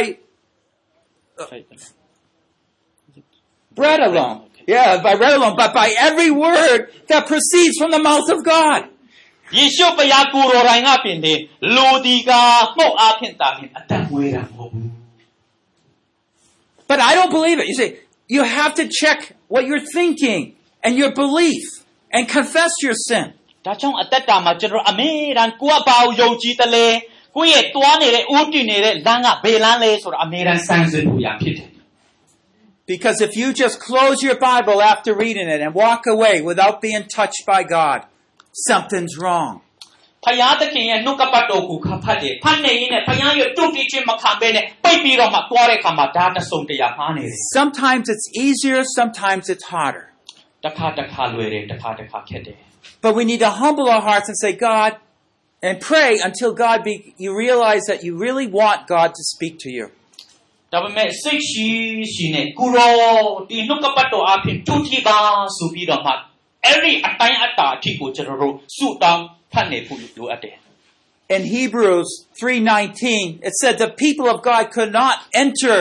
[3.79, 4.37] bread alone.
[4.67, 8.81] Yeah, by bread alone, but by every word that proceeds from the mouth of God.
[9.57, 11.33] ယေရှုဖခင်ကိုတော်တိုင်ကပင်လေ
[11.75, 12.31] လူဒီက
[12.77, 14.89] မှုတ်အားဖြင့်တာဖြင့်အသက်မွေးတာမဟုတ်ဘူး
[16.89, 17.67] But I don't believe it.
[17.71, 17.91] You see,
[18.35, 19.19] you have to check
[19.53, 20.41] what you're thinking
[20.83, 21.63] and your belief
[22.15, 23.25] and confess your sin.
[23.65, 26.87] ဒါကြောင့်အသက်တာမှာကျွန်တော်အမေရန်ကိုကဘာကိုယုံကြည်တယ်လဲ
[27.35, 31.69] ကိုယ့်ရဲ့တွားနေတဲ့ဦးတည်နေတဲ့လမ်းကဘယ်လမ်းလဲဆိုတာအမေရန်စမ်းစစ်ဖို့ရဖြစ်တယ်
[32.93, 37.05] Because if you just close your Bible after reading it and walk away without being
[37.17, 37.99] touched by God,
[38.69, 39.53] something's wrong.
[40.25, 50.05] ဖယားသခင်ရဲ့နှုတ်ကပတ်တော်ကိုခါဖတ်တယ်ဖတ်နေရင်လည်းဖယားရဲ့တုတ်တိချင်းမခံဘဲနဲ့ပိတ်ပြီးတော့မှသွားတဲ့အခါမှာဒါတဆုံတရားမှားနေတယ် Sometimes it's easier, sometimes it's harder.
[50.63, 52.57] တစ်ခါတစ်ခါလွယ်တယ်တစ်ခါတစ်ခါခက်တယ်
[53.01, 54.97] But we need to humble our hearts and say, God,
[55.61, 59.69] and pray until God be, you realize that you really want God to speak to
[59.77, 59.87] you.
[60.73, 61.69] ဒါပေမဲ့စိတ်ရှိ
[62.13, 62.93] ရှိနဲ့ကိုရော
[63.49, 65.17] ဒီနှုတ်ကပတ်တော်အပြင်တူတီပါ
[65.57, 66.11] ဆိုပြီးတော့မှ
[66.65, 70.55] အဲ့ဒီအတိုင်းအတာအထိကိုကျွန်တော်တို့စုတောင်းဖတ်နေဖို့လိုအပ်တယ်
[71.35, 75.75] In Hebrews 3:19, it said the people of God could not enter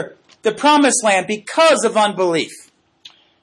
[0.46, 2.54] the promised land because of unbelief.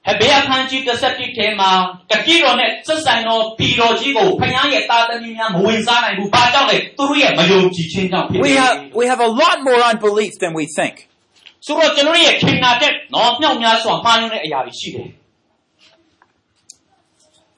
[0.06, 1.70] ဟေဘဲအခန်းကြီး17ထဲမှာ
[2.10, 10.94] တတိတော်နဲ့ဆက်ဆိုင်သောပြည်တော်ကြီးကိုဖခင်ရဲ့တာသမီများမဝင်စားနိုင်ဘူး။ဘာကြောင့်လဲ။သူတို့ရဲ့မယုံကြည်ခြင်းကြောင့်ဖြစ်တယ် We have we have a lot more unbelief than we think.
[11.66, 15.08] ။ဆိုတော့ကျွန်တော်တို့ရဲ့ခင်နာတဲ့နော်မြောက်များစွာမှားယွင်းတဲ့အရာတွေရှိတယ်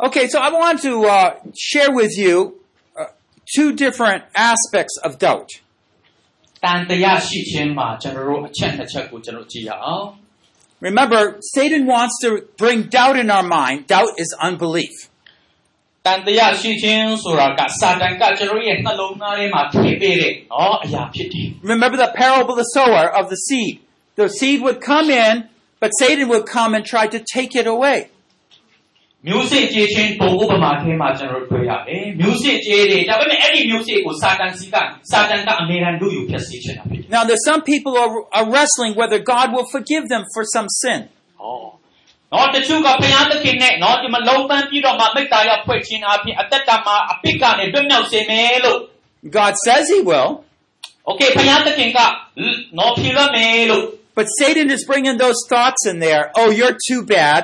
[0.07, 1.31] Okay, so I want to uh,
[1.71, 2.35] share with you
[3.01, 3.07] uh,
[3.55, 4.23] two different
[4.53, 5.51] aspects of doubt.
[6.65, 10.07] ။တန်တရားရှိခြင်းမှာကျွန်တော်တို့အချက်နှစ်ချက်ကိုကျွန်တော်ကြည့်ရအောင်
[10.80, 13.88] Remember, Satan wants to bring doubt in our mind.
[13.88, 14.96] Doubt is unbelief.
[16.08, 23.76] တန်တရားရှိခြင်းဆိုတာကစာတန်ကကျွန်တော်ရဲ့နှလုံးသားထဲမှာထည့်ပေးတဲ့နော်အရာဖြစ်တယ် Remember the parable of the sower of the seed.
[24.22, 25.34] The seed would come in,
[25.82, 28.00] but Satan would come and try to take it away.
[29.27, 34.75] မျိုးစေ့ကြေးချင်းပုံဥပမာထဲမှာကျွန်တော်တို့တွေ့ရတယ်။မျိုးစေ့ကြေးတွေဒါပေမဲ့အဲ့ဒီမျိုးစေ့ကိုစာတန်စီက
[35.11, 41.01] စာတန်ကအမေရန်လူယူဖျက်ဆီးချင်တာဖြစ်တယ်။ Now there's some people are, are wrestling whether God will forgive them for some sin.
[41.47, 41.67] Oh
[42.33, 48.79] ဟောနော်တချို့ကဘုရားသခင်နဲ့နော်ဒီမှာလုံပန်းပြီးတော့မှမိတ္တာရဖွဲ့ခြင်းအပြင်အသက်တာမှာအပြစ်ကနေလွတ်မြောက်စေမယ်လို့
[49.39, 50.31] God says he will.
[51.11, 51.99] Okay ဘုရားသခင်က
[52.79, 53.85] နော်ဖြေရမယ်လို့
[54.19, 56.23] But Satan is bringing those thoughts in there.
[56.41, 57.43] Oh, you're too bad.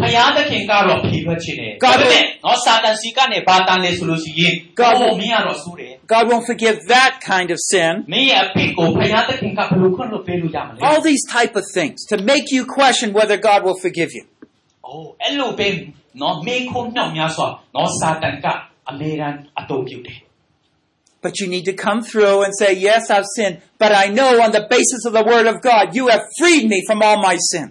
[0.00, 7.92] ဘုရားသခင်ကတော့ဖြေရခြင်းတယ် God ဒါပေမဲ့နော်စာတန်စီကနေဘာတန်လဲဆိုလို့ရှိရင် God ဟိုမင်းကတော့ဆိုးတယ် God won't forgive that kind of sin.
[8.12, 14.24] မင်းရဲ့အပိတ်ကိုဘုရားသခင်ကဘယ်လိုခွင့်လို့ပေးလို့ရမလဲ All these type of things to make you question whether God will forgive you.
[14.86, 15.68] အိုးအဲ့လိုပဲ
[16.22, 18.46] နော်မင်းခုံမြောက်များစွာနော်စာတန်က
[18.90, 20.18] အမေရန်အတုံးပြုတယ်
[21.24, 24.52] But you need to come through and say, yes, I've sinned, but I know on
[24.52, 27.66] the basis of the word of God, you have freed me from all my sin.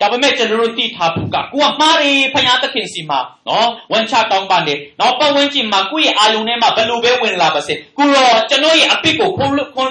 [0.00, 9.90] ဒါပေမဲ့ကျွန်တော်တို့သိထားဖို့ကကိုကမှားတယ်ဖယားသခင်စီမှာနော်ဝန်ချတောင်းပန်တယ်နော်ပတ်ဝန်းကျင်မှာကိုယ့်ရဲ့အာယုန်ထဲမှာဘယ်လိုပဲဝင်လာပါစေကိုတော့ကျွန်တော်ရဲ့အပြစ်ကိုခွန်လွတ်ခွန်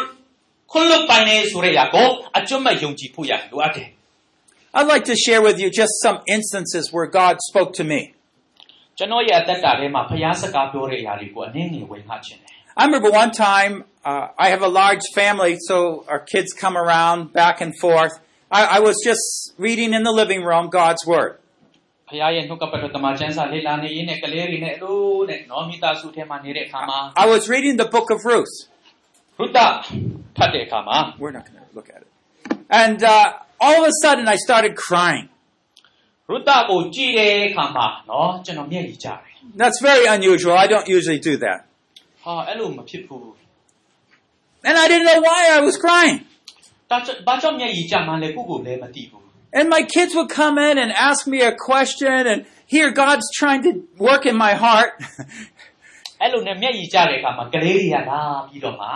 [0.71, 2.07] ခွန်လွတ်ပိုင်နေဆိုရရကို
[2.37, 3.89] အကျွတ်မဲ့ယုံကြည်ဖို့ရလိုအပ်တယ်
[4.77, 7.99] I'd like to share with you just some instances where God spoke to me.
[8.97, 13.73] ကျွန်တော်ရဲ့အသက်တာထဲမှာဖယားစကားပြောတဲ့အရာတွေကိုအနည်းငယ်ဝင်ခခြင်းတယ် I remember one time,
[14.09, 18.13] uh, I have a large family, so our kids come around back and forth.
[18.59, 19.25] I, I was just
[19.65, 21.33] reading in the living room God's Word.
[22.09, 24.99] ဖယားရဲ့နှုတ်ကပတ်တော်တမန်ကျမ်းစာလေ့လာနေရင်းနဲ့ကလေးတွေနဲ့အလို
[25.29, 28.55] နဲ့နော်မိသားစုထဲမှာနေတဲ့အခါမှာ I was reading the book of Ruth.
[29.39, 29.59] ရုတ္တ
[30.37, 32.09] ဖတ်တဲ့အခါမှာ We're not going to look at it.
[32.83, 35.25] And uh, all of a sudden, I started crying.
[36.29, 40.53] ရုတ္တကိုကြည့်တဲ့အခါမှာနော်ကျွန်တော်မျက်ရည်ကျတယ် That's very unusual.
[40.63, 41.59] I don't usually do that.
[42.23, 43.25] ဟာအဲ့လိုမဖြစ်ဘူး
[44.67, 46.17] And I didn't know why I was crying.
[49.59, 53.61] And my kids would come in and ask me a question, and here God's trying
[53.63, 54.91] to work in my heart.
[56.21, 58.87] အဲ့လိုနဲ့မျက်ရည်ကျတဲ့အခါမှာကလေးတွေကလာပြီးတော့မှ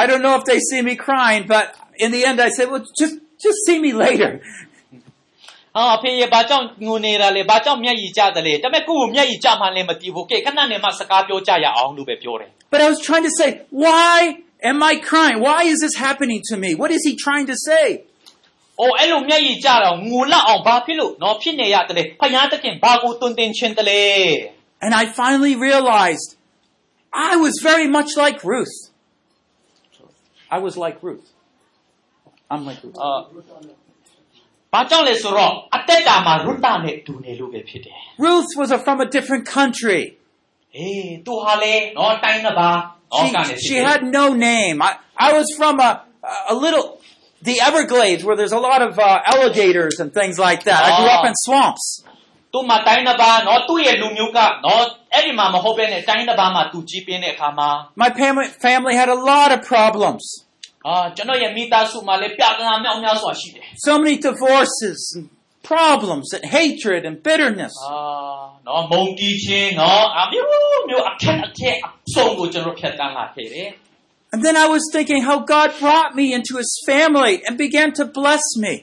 [0.00, 1.66] I don't know if they see me crying, but
[2.04, 4.30] in the end, I said, "Well, just just see me later."
[5.76, 13.48] ဟာအဖေရဘာကြောင့်ငိုနေတာလဲဘာကြောင့်မျက်ရည်ကျတယ်လဲဒါပေမဲ့ကိုကိုမျက်ရည်ကျမှန်းလည်းမသိဘူးကဲခဏနေမှစကားပြောကြရအောင်လို့ပဲပြောတယ် But I was trying to say,
[13.84, 14.16] "Why
[14.70, 15.38] am I crying?
[15.48, 16.70] Why is this happening to me?
[16.80, 24.02] What is He trying to say?" ။အိုအဲ့လိုမျက်ရည်ကျတော့ငိုလောက်အောင်ဘာဖြစ်လို့နော်ဖြစ်နေရတယ်လဲဖယားတခင်ဘာကိုတွင်တင်ခြင်းတလဲ
[24.84, 26.28] And I finally realized
[27.30, 28.76] I was very much like Ruth.
[30.56, 31.26] I was like Ruth.
[32.52, 32.98] I'm like Ruth.
[33.02, 33.12] အာ
[34.72, 40.02] ဘာကြောင့်လဲဆိုတော့အသက်တာမှာရုတ္တနဲ့တူနေလို့ပဲဖြစ်တယ် Ruth was a, from a different country.
[40.44, 42.78] ။အေးသူဟာလေနော်တိုင်းတစ်ပါး
[43.12, 44.76] နော်ကနေ She, she had no name.
[44.88, 44.90] I,
[45.26, 45.90] I was from a,
[46.54, 46.86] a little,
[47.48, 50.80] the Everglades where there's a lot of uh, alligators and things like that.
[50.88, 51.84] I grew up in swamps.
[52.54, 54.82] သူ့မှာတိုင်းတစ်ပါးနော်သူ့ရဲ့လူမျိုးကနော်
[55.14, 57.70] အဲ့ဒီမှာမဟုတ်ဘဲနဲ့တိုင်းတစ်ပါးမှာသူကြီးပြင်းတဲ့အခါမှာ
[58.02, 60.24] My family, family had a lot of problems.
[60.86, 65.24] အာကျွန်တော်ရဲ့မိသားစုမှာလည်းပြကနာမြောက်များစွာရှိတယ် So many divorces and
[65.62, 67.74] problems and hatred and bitterness.
[67.84, 67.98] အာ
[68.66, 70.48] နော်မုံတီးခြင်းနော်အမျိုး
[70.88, 71.70] မျိုးအခက်အခဲ
[72.06, 73.70] အဆုံးကိုကျွန်တော်ဖြတ်တန်းလာခဲ့တယ်
[74.32, 78.04] And then I was thinking how God brought me into his family and began to
[78.18, 78.74] bless me.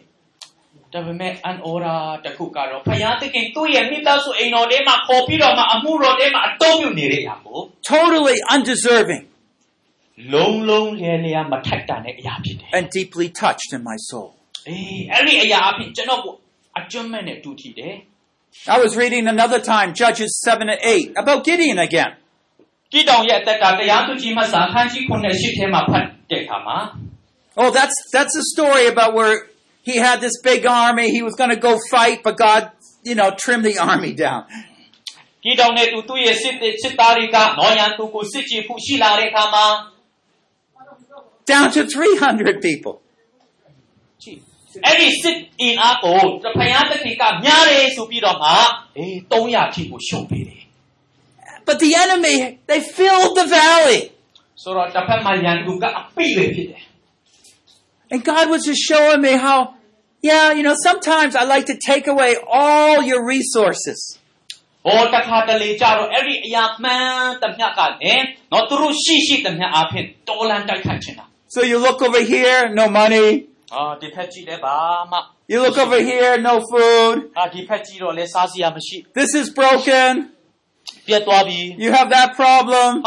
[0.93, 1.95] ဒါပေမဲ့အန်အော်ရာ
[2.25, 7.59] တစ်ခုကတော့ဖယားသခင်သူ့ရဲ့မိသားစုအိမ်တော်ထဲမှာခေါ်ပြီးတော့မှအမှုတော်ထဲမှာအတုံးပြုနေတဲ့အရာကို
[7.93, 9.23] Totally undeserving
[10.33, 14.29] လုံးလုံးလဲလဲမထိုက်တန်တဲ့အရာဖြစ်တယ် and deeply touched in my soul.
[14.51, 16.21] ။အေးအဲ့ဒီအရာအဖြစ်ကျွန်တော်
[16.69, 17.95] ကိုအကျွမ်းမဲ့နဲ့တူထီတယ်
[18.75, 22.11] I was reading another time, Judges 7 and 8, about Gideon again.
[22.17, 26.77] ။ကြည်တောင်ရဲ့အသက်ကတရားသူကြီးမဆာခန်းကြီးခုနှစ်ရှစ်ထဲမှာဖတ်တဲ့အခါမှာ
[27.61, 29.35] Oh, that's, that's a story about where
[29.89, 32.63] he had this big army, he was going to go fight, but God,
[33.09, 34.41] you know, trimmed the army down.
[35.43, 39.65] ကြည်တောင်နဲ့သူသူ့ရဲ့စစ်စစ်သားတွေကနော်ရန်သူကိုစစ်ကြည့်ဖို့ရှိလာတဲ့အခါမှာ
[41.51, 42.93] Down to 300 people.
[44.85, 46.21] အဲ့ဒီစစ်အင်အားကို
[46.57, 48.51] ဖယားသခင်ကများတယ်ဆိုပြီးတော့မှ
[48.97, 50.61] အေး300ထိကိုရှုံးပေးတယ်
[51.67, 52.37] But the enemy,
[52.69, 53.99] they filled the valley.
[54.33, 56.83] ။ဆိုတော့တစ်ဖက်မှာရန်သူကအပိပဲဖြစ်တယ်
[58.13, 59.59] And God was just showing me how,
[60.29, 63.99] yeah, you know, sometimes I like to take away all your resources.
[64.07, 67.07] ။ဟောတခါတလေကြတော့အဲ့ဒီအရာမှန်
[67.41, 73.48] တမျှကလည်းနော်သူတို့ရှိရှိတမျှအဖြစ်တော်လန်တိုက်ခတ်ချင်တာ So you look over here, no money. ။
[75.48, 77.30] You look over here, no food.
[79.14, 80.30] This is broken.
[81.78, 83.02] You have that problem.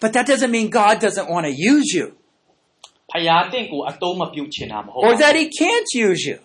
[0.00, 2.14] But that doesn't mean God doesn't want to use you.
[4.94, 6.38] Or that He can't use you.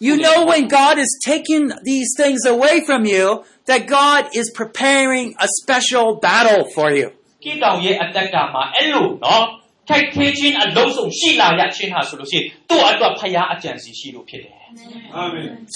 [0.00, 5.34] You know when God is taking these things away from you, that God is preparing
[5.40, 7.10] a special battle for you.
[7.47, 9.43] ကိတောင်ရဲ့အတ္တတာမှာအဲ့လိုနော်
[9.89, 14.57] ထိုက်ခဲချင်းအလုံးစုံရှိလာရချင်းဟာဆိုလို့ရှိရင်သူ့အတွက်ဖယားအကြံစီရှိလို့ဖြစ်တယ်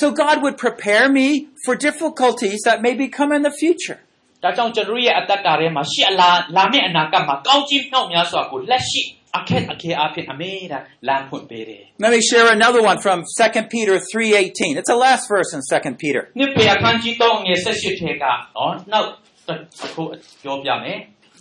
[0.02, 1.28] So God would prepare me
[1.64, 4.00] for difficulties that may become in the future.
[4.44, 9.02] ဒါကြောင့်ကျွန်တော်ရဲ့အတ္တတာထဲမှာရှေ့အလားလာမယ့်အနာဂတ်မှာကောင်းကြီးနှောက်များစွာကိုလက်ရှိ
[9.38, 14.72] အခက်အခဲအဖြစ်အမေဒါလမ်းဖွင့်ပေးတယ် Let me share another one from 2 Peter 3:18.
[14.80, 16.24] It's the last verse in 2 Peter.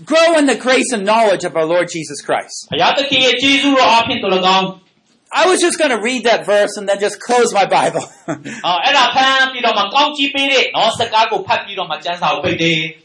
[0.05, 2.67] Grow in the grace and knowledge of our Lord Jesus Christ.
[5.33, 8.03] I was just going to read that verse and then just close my Bible.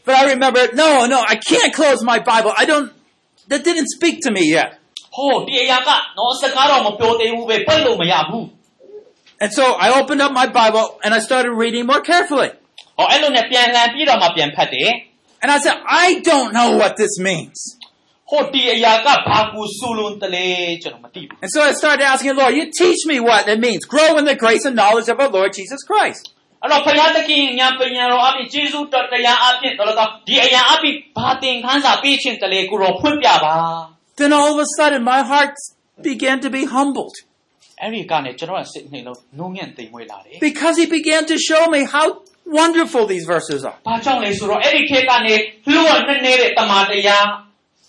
[0.05, 2.51] but I remember, no, no, I can't close my Bible.
[2.57, 2.91] I don't,
[3.47, 4.79] that didn't speak to me yet.
[9.39, 12.49] And so I opened up my Bible and I started reading more carefully.
[15.41, 17.77] And I said, I don't know what this means.
[21.41, 23.85] And so I started asking the Lord, you teach me what it means.
[23.85, 26.33] Grow in the grace and knowledge of our Lord Jesus Christ.
[34.17, 35.53] Then all of a sudden my heart
[36.01, 37.13] began to be humbled.
[40.41, 42.23] Because he began to show me how
[42.60, 43.76] wonderful these verses are.
[43.88, 45.34] ဘာကြောင့်လဲဆိုတော့အဲ့ဒီခေတ်ကနေ
[45.72, 47.26] လှုပ်နှဲ့နေတဲ့တမန်တရား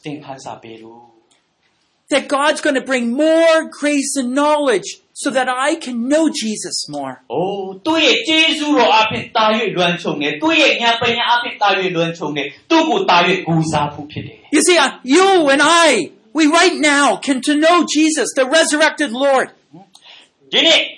[0.03, 1.03] သင်ခန်းစာပေးလို့
[2.13, 6.78] That God's going to bring more grace and knowledge so that I can know Jesus
[6.95, 7.13] more.
[7.24, 9.45] ။အိုးသူ့ရဲ့ကျေးဇူးတော်အပြင်တာ၍
[9.76, 13.17] လွမ်းခြုံတယ်။သူ့ရဲ့ညာပညာအပြင်တာ၍လွမ်းခြုံတယ်။သူ့ကိုတာ၍
[13.47, 15.89] ဂူစားဖို့ဖြစ်တယ် You see, uh, you and I,
[16.38, 19.47] we right now can to know Jesus, the resurrected Lord.
[19.51, 20.80] ။ဒီနေ့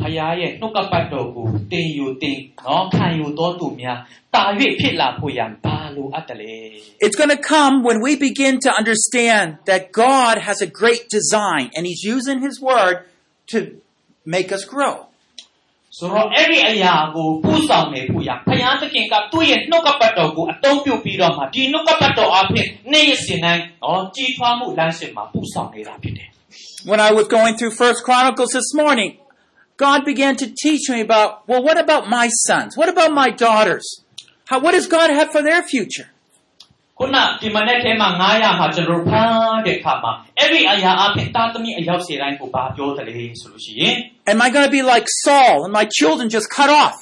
[0.00, 3.98] ဖခင်ရဲ့နှုတ်ကပတ်တော်ကိုတင်ယူတင်နော်ခံယူတော်သူများ
[4.34, 4.44] တာ၍
[4.80, 6.54] ဖြစ်လာဖို့ရန်ဘာလိုအပ်တယ်လဲ
[7.04, 11.66] It's going to come when we begin to understand that God has a great design
[11.74, 12.96] and He's using His word
[13.52, 13.58] to
[14.34, 14.94] make us grow.
[15.98, 26.28] ဆိုတော့အဲ့ဒီအရာကိုပူဆောင်နေဖို့ရန်ဖခင်သခင်ကသူ့ရဲ့နှုတ်ကပတ်တော်ကိုအသုံးပြုပြီးတော့မှဒီနှုတ်ကပတ်တော်အဖြစ်နေ့ရက်စဉ်တိုင်းနော်ကြီးထွားမှုလမ်းစဉ်မှာပူဆောင်နေတာဖြစ်တယ်
[26.90, 29.10] When I was going through First Chronicles this morning,
[29.76, 32.76] God began to teach me about, well, what about my sons?
[32.76, 33.86] What about my daughters?
[34.46, 36.08] How, what does God have for their future?
[37.00, 43.94] ခုနဒီမနေ့ထဲမှာ900မှာကျွန်တော်တို့ဖမ်းတဲ့အခါမှာအဲ့ဒီအရာအဖြစ်တာသမီအရောက်စေတိုင်းကိုဘာပြောတယ်လဲဆိုလို့ရှိရင်
[44.32, 46.96] Am I going to be like Saul and my children just cut off?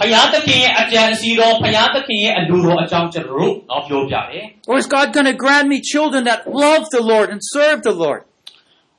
[0.00, 7.78] ဖယားသခင်ရဲ့အကြံအစီတော်ဖယားသခင်ရဲ့အလိုတော်အကြောင်းကျွန်တော်တို့တော့ပြောပြတယ် Or is God going to grant me children that love the Lord and serve
[7.88, 8.20] the Lord?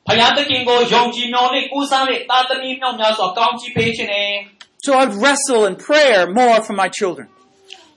[0.08, 4.30] ဖယားသခင်ကိုယုံကြည်မျှော်လင့်ကိုးစားတဲ့တာသမီမြောက်များစွာကောင်းချီးပေးခြင်းနဲ့
[4.86, 7.28] So I'd wrestle in prayer more for my children.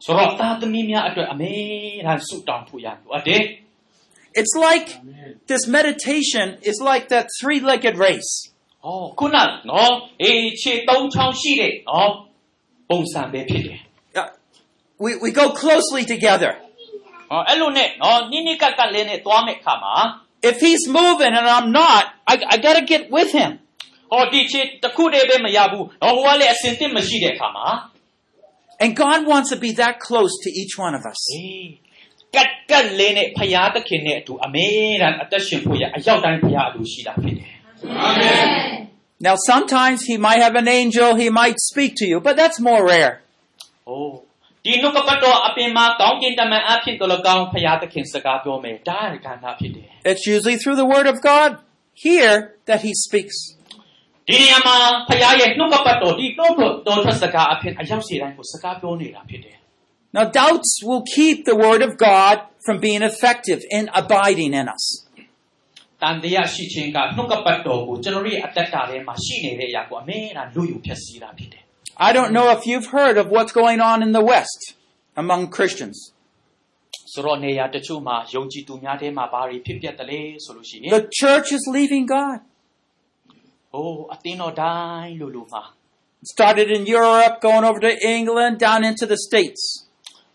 [0.04, 1.52] ဆိုတော့တာသမီများအတွက်အမေ
[2.06, 3.42] တမ်းဆုတောင်းဖို့ရလိုအပ်တယ်
[4.40, 4.88] It's like
[5.50, 8.32] this meditation is like that three-legged race.
[8.62, 9.36] ။အော်ခုန
[9.70, 9.92] နော်
[10.22, 12.10] အေးခြေသုံးချောင်းရှိတဲ့နော်
[12.90, 13.78] ပုံစံပဲဖြစ်တယ်
[14.18, 14.28] Uh,
[15.04, 16.52] we, we go closely together.
[16.92, 19.94] ။ဟောအဲ့လိုနဲ့နော်နိနိကပ်ကပ်လေးနဲ့သွားမဲ့အခါမှာ
[20.50, 23.50] If he's moving and I'm not, I, I got to get with him.
[24.12, 27.66] ဟောဒီချေတစ်ခုတည်းပဲမရဘူး။ဟောဟိုကလည်းအစင်တစ်မရှိတဲ့အခါမှာ
[28.82, 31.20] And God wants to be that close to each one of us.
[31.34, 31.68] အေး
[32.34, 34.68] ကတ်ကတ်လေးနဲ့ဖယားသခင်နဲ့အတူအမေ
[35.00, 37.52] တမ်းအသက်ရှင်ဖို့ရအရောက်တိုင်းဖယားအလိုရှိတာဖြစ်တယ်
[39.28, 42.82] Now, sometimes he might have an angel, he might speak to you, but that's more
[42.94, 43.12] rare.
[43.52, 44.25] ။အိုးတ
[44.66, 51.50] ဒီနှုတ်ကပတ်တော်အပြင်မှာကောင်းကင်တမန်အဖြစ်တော်၎င်းဖရာသခင်စကားပြောမယ်ဒါရကဏ္ဍဖြစ်တယ် It's usually through the Word of God
[52.06, 52.36] here
[52.68, 53.36] that He speaks.
[54.28, 54.76] ဒီနေရာမှာ
[55.08, 56.52] ဖရာရဲ့နှုတ်ကပတ်တော်ဒီတော့
[56.86, 59.56] တော်ထွက်စကားအဖြစ်အရောက်စီတိုင်းကိုစကားပြောနေတာဖြစ်တယ်
[60.16, 62.36] Now, doubts will keep the Word of God
[62.66, 64.84] from being effective in abiding in us.
[66.02, 71.64] တန်တရားရှိခြင်းကနှုတ်ကပတ်တော်ကိုကျွန်တော်တို့ရဲ့အသက်တာထဲမှာရှိနေတဲ့အရာကိုအမြဲတမ်းလူယူဖြစ်စီတာဖြစ်တယ်
[71.96, 74.60] I don't know if you've heard of what's going on in the West
[75.22, 75.98] among Christians.
[77.12, 82.38] ဆိုတော့နေရာတချို့မှာယုံကြည်သူများထဲမှာဘာတွေဖြစ်ပျက်တယ်လဲဆိုလို့ရှိရင် The church is leaving God.
[83.72, 85.62] ဟိုးအသင်းတော်တိုင်းလူလူမှာ
[86.22, 89.62] It started in Europe, going over to England, down into the States.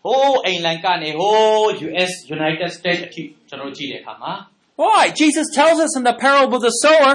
[0.04, 4.32] ဟိုးအိမ်လန်ကနေဟိုး US United States အထိကျွန်တော်ကြည့်တဲ့အခါမှာ
[4.82, 5.02] Why?
[5.22, 7.12] Jesus tells us in the parable of the sower,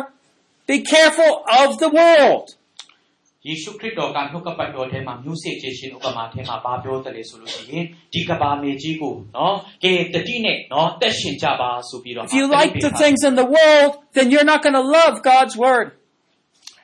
[0.71, 1.31] be careful
[1.61, 2.47] of the world.
[3.47, 15.15] ယေရှုခရစ်တော်ကနှုတ်ကပတ်တော်ထဲမှာမျိုးစေ့ခြင်းရှင်ဥပမာထဲမှာဘာပြောတယ်လဲဆိုလို့ရှိရင်ဒီကဘာမေကြီးကိုနော်ကဲတတိနဲ့နော်တက်ရှင်ကြပါဆိုပြီးတော့ If you like the things in the world, then you're not going to love
[15.31, 15.87] God's word.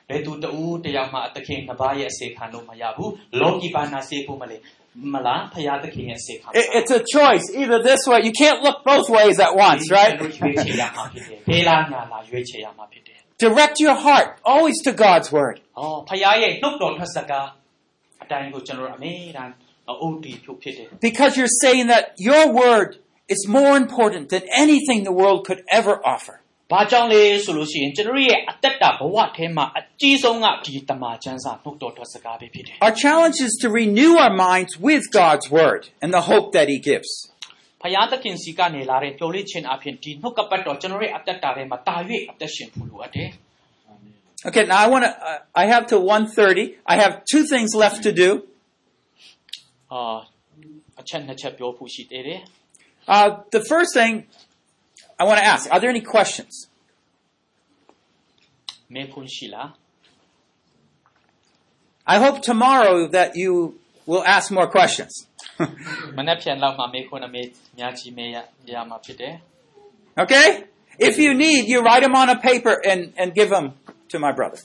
[0.08, 3.10] ဘယ်သူတူတယောက်မှအသခင်နှစ်ပါးရဲ့အစေခံလို့မရဘူး
[3.40, 4.56] လောကီဘာနာစေဖို့မလဲ
[5.12, 8.18] မလားဖရာသခင်ရဲ့အစေခံ It- It's a choice, either this way.
[8.28, 10.12] You can't look both ways at once, ကျွန် right?
[10.20, 13.13] တော်ရွေးချယ်ရမှာဖြစ်တယ်ဖေးလားညာလားရွေးချယ်ရမှာဖြစ်တယ်
[13.44, 15.56] Direct your heart always to God's word.
[15.78, 17.46] ဟောဖရာရဲ့နှုတ်တော်ထွက်စကား
[18.22, 19.52] အတိုင်းကိုကျွန်တော်အမေတမ်း
[20.02, 22.90] အုတ်တီဖြုတ်ဖြစ်တယ် Because you're saying that your word
[23.34, 26.36] is more important than anything the world could ever offer.
[26.72, 36.66] ဘာကြောင့်လဲဆိုလို့ရှိရင်ကျွန်တော်ရဲ့အသက်တာဘဝထဲမှာအကြီးဆုံးကဒီတမန်ကျမ်းစာနှုတ်တော်ထွက်စကားပဲဖြစ်တယ် Our challenge is to renew our minds with God's word and the hope that
[36.72, 37.33] He gives. ။
[37.84, 41.96] ဖယားသခင်စီကနေလာတဲ့ပြောလေးချင်းအဖြစ်ဒီနှုတ်ကပတ်တော်ကျွန်တော်ရဲ့အသက်တာထဲမှာတာ၍
[42.30, 43.30] အသက်ရှင်ဖို့လိုအပ်တယ်
[44.48, 45.10] Okay, now I want to.
[45.10, 46.74] Uh, I have till 1:30.
[46.86, 48.28] I have two things left to do.
[49.12, 50.00] ။အာ
[51.00, 52.40] အချက်နှစ်ချက်ပြောဖို့ရှိသေးတယ်
[53.14, 54.12] Uh, the first thing
[55.20, 56.52] I want to ask: Are there any questions?
[56.62, 59.68] ။မေခွန်းရှိလား
[62.14, 63.52] I hope tomorrow that you
[64.10, 65.23] will ask more questions. ။
[70.23, 70.47] Okay?
[71.07, 73.65] If you need you write them on a paper and and give them
[74.11, 74.59] to my brother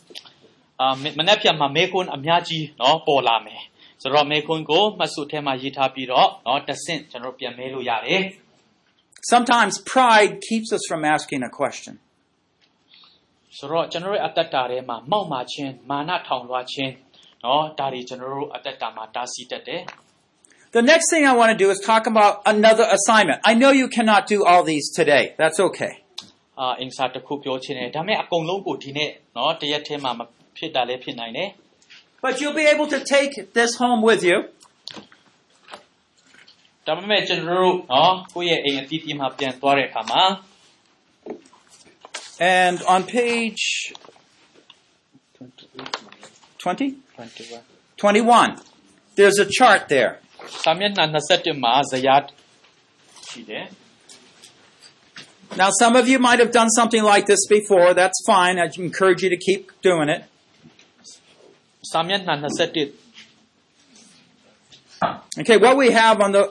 [9.33, 11.95] Sometimes pride keeps us from asking a question
[13.59, 16.93] ဆိုတော့ကျွန်တော်ရဲ့အတ္တတာထဲမှာမောက်မာခြင်းမာနထောင်လွှားခြင်း
[17.45, 19.83] နော်ဒါတွေကျွန်တော်တို့အတ္တတာမှာတားဆီးတတ်တယ်
[20.73, 23.41] the next thing I want to do is talk about another assignment.
[23.45, 25.35] I know you cannot do all these today.
[25.37, 26.05] That's okay.
[32.23, 34.45] But you'll be able to take this home with you.
[42.39, 43.93] And on page
[46.59, 46.95] 20
[47.97, 48.57] 21
[49.17, 50.21] there's a chart there.
[50.64, 52.22] စာမျက်နှာ21မှာဇယား
[53.30, 53.66] ရှိတယ်
[55.62, 57.94] Now, some of you might have done something like this before.
[57.94, 58.56] That's fine.
[58.60, 60.22] I encourage you to keep doing it.
[61.92, 63.06] စာမျက်နှာ21
[65.42, 66.44] Okay, what we have on the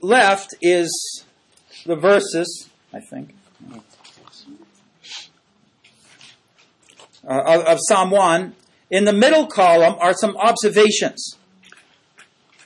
[0.00, 0.88] left is
[1.90, 2.48] the verses,
[2.92, 3.26] I think,
[7.28, 8.54] uh, of, of Psalm 1.
[8.90, 11.36] In the middle column are some observations.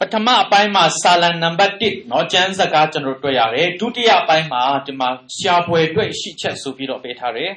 [0.01, 5.09] ပထမအပိုင်းမှာစာလံနံပါတ်1เนาะကျမ်းစကားကျွန်တော်တွေ့ရတယ်ဒုတိယအပိုင်းမှာဒီမှာ
[5.39, 7.53] ရှားပွဲတွေ့ရှိချက်ဆိုပြီးတော့ပေးထားတယ်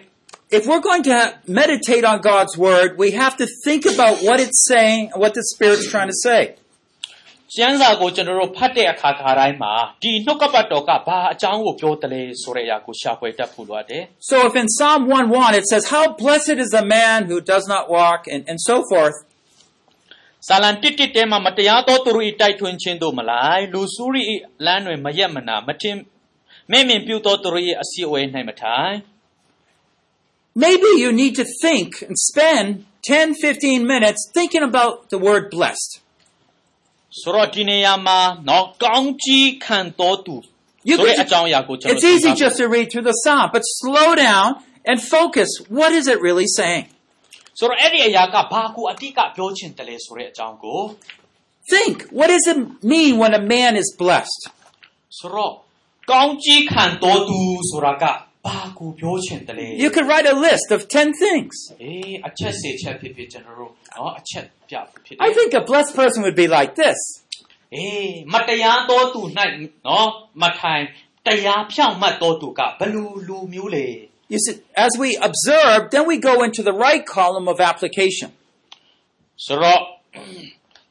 [0.58, 1.18] If we're going to
[1.62, 5.88] meditate on God's Word, we have to think about what it's saying, what the Spirit's
[5.94, 6.42] trying to say.
[7.58, 17.66] ကျမ်းစာကိုကျွန်တော်တို့ဖတ်တဲ့အခါခါတိုင်းမှာဒီနှုတ်ကပတ်တော်ကဘာအကြောင်းကိုပြောတယ်လဲဆိုတဲ့အရာကိုရှာဖွေတတ်ဖို့လိုအပ်တယ် So if in Psalm 1:1 it says, How blessed is the man who does
[17.74, 19.18] not walk, and, and so forth,
[20.48, 24.24] ဇာလံတစ်တစ်တဲမှာမတရားသောသူတို့၏တိုက်ထွင်းခြင်းတို့မလိုက်လူစုရိ၏
[24.66, 25.98] လမ်းတွင်မရက်မနာမထင်
[26.72, 28.96] မဲ့မြင်ပြုသောသူတို့၏အစီအဝေး၌မထိုင်
[30.66, 32.68] maybe you need to think and spend
[33.02, 35.92] 10, 15 minutes thinking about the word blessed.
[37.22, 38.20] ဆိုတော့ဒီနေရာမှာ
[38.50, 40.36] နော်ကောင်းကြီးခံတော်သူ
[40.90, 44.48] You ဆိုတဲ့ could- အကြောင်းအရာကိုကျွန်တော် It's easy just to read through the psalm, but slow down
[44.90, 45.50] and focus.
[45.80, 46.86] What is it really saying?
[47.60, 50.82] ဆိုတော့အဲ့ဒီအရာကဘာကိုအတိတ်ကပြောချင်တယ်လဲဆိုတဲ့အကြောင်းကို
[51.74, 52.60] Think, what does it
[52.94, 54.42] mean when a man is blessed?
[55.18, 55.52] ဆိုတော့
[56.12, 57.40] ကောင်းကြီးခံတော်သူ
[57.72, 58.04] ဆိုတာက
[58.48, 61.54] ဘာကိုပြောချင်တယ်လဲ You could write a list of 10 things.
[61.84, 67.00] အေးအချက်စေချက်ဖြစ်ဖြစ်ကျွန်တော်တို့နော်အချက်ပြဖို့ဖြစ်တယ် I think a blessed person would be like this.
[67.76, 69.22] အေးမတရားသောသူ၌
[69.88, 70.08] နော်
[70.42, 70.84] မထိုင်
[71.28, 74.07] တရားဖြောင့်မတ်သောသူကဘလူလူမျိုးလေ You
[74.46, 78.30] see, as we observe, then we go into the right column of application.
[79.46, 79.82] ဆိုတော့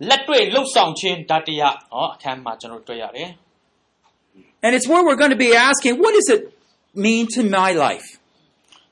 [0.08, 3.30] လက်တွေ့လှုပ်ဆောင်ခြင်းဓာတ်တရားနော်အခန်းမှာကျွန်တော်တွေ့ရတယ်
[4.64, 6.42] And it's where we're going to be asking, what does it
[6.94, 8.08] mean to my life?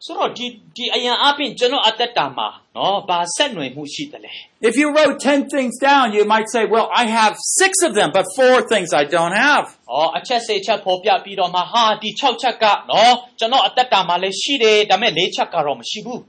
[0.05, 4.33] ဆိုတော့ဒီဒီအရင်အပြင်ကျွန်တော်အသက်တာမှာနော်ဘာဆက်နွယ်မှုရှိတယ်လဲ
[4.71, 8.09] If you wrote 10 things down, you might say, well, I have six of them,
[8.17, 9.65] but four things I don't have.
[9.79, 16.21] ။အော်အချက်စေချက်ပေါ်ပြပြီးတော့မှဟာဒီ6ချက်ကနော်ကျွန်တော်အသက်တာမှာလည်းရှိတယ်ဒါပေမဲ့၄ချက်ကတော့မရှိဘူး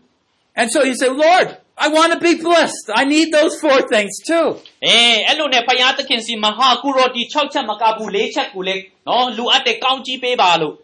[0.59, 1.47] And so you say, Lord,
[1.78, 2.86] I want to be blessed.
[3.01, 4.47] I need those four things too.
[4.70, 10.76] ။အေးအဲ့လိုနဲ့ဖယားသခင်စီမှာဟာကုရောဒီ6ချက်မကဘူး၄ချက်ကိုလည်းနော်လူအပ်တဲ့ကောင်းကြီးပေးပါလို့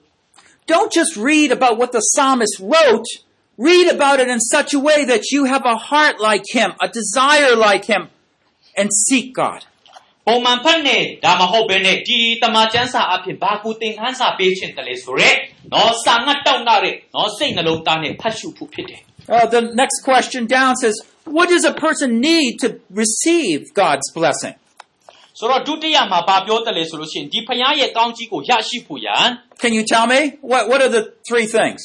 [0.73, 3.09] Don't just read about what the psalmist wrote.
[3.57, 6.87] Read about it in such a way that you have a heart like him, a
[6.87, 8.09] desire like him,
[8.75, 9.61] and seek God.
[10.29, 15.35] ပုံမှန်ဖတ်နေဒါမဟုတ်ဘဲနဲ့ဒီတမန်ကျမ်းစာအဖြစ်ဘာကူသင်ခန်းစာပေးခြင်းတလဲဆိုရက်
[15.73, 24.55] နော်စာငတ်တောက်နာတဲ့နော်စိတ်နှလုံးသားနဲ့ဖတ်ရှုဖို့ဖြစ်တယ် Uh, the next question down says, What does a person need to receive God's blessing?
[25.41, 29.27] ဆိုတော့ဒုတိယမှာဘာပြောတယ်လဲဆိုလို့ရှိရင်ဒီဖယားရဲ့ကောင်းကြီးကိုရရှိဖို့ရန်
[29.63, 30.19] Can you tell me?
[30.51, 31.81] What, what are the three things?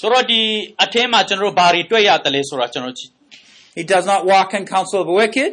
[0.00, 0.40] ဆိုတော့ဒီ
[0.84, 3.12] အထင်းမှာကျွန်တော်တို့ဘာတွေတွေ့ရတယ်လဲဆိုတော့ကျွန်တော်ကြည့်
[3.78, 5.50] He does not walk in counsel of the wicked.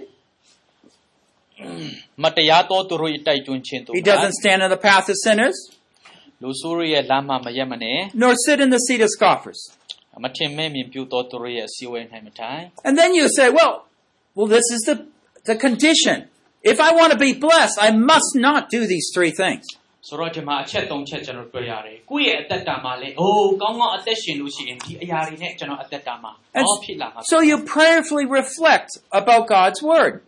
[2.23, 5.57] မတရားသောသူတို့၏တိုက်တွန်းခြင်းတို့ He doesn't stand in the path of sinners,
[6.41, 9.59] လူဆိုးတို့ရဲ့လမ်းမမရက်မနဲ့ nor sit in the seat of scoffers.
[10.23, 13.73] မထင်မဲ့မြင်ပြုသောသူတို့ရဲ့အစည်းအဝေး၌မထိုင် And then you say, well,
[14.35, 14.95] well, this is the,
[15.44, 16.28] the condition.
[16.62, 19.64] If I want to be blessed, I must not do these three things.
[27.24, 30.22] So you prayerfully reflect about God's word.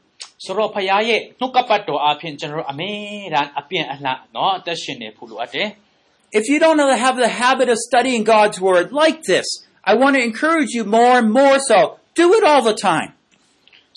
[6.33, 9.47] If you don't have the habit of studying God's word like this,
[9.85, 11.99] I want to encourage you more and more so.
[12.15, 13.13] Do it all the time.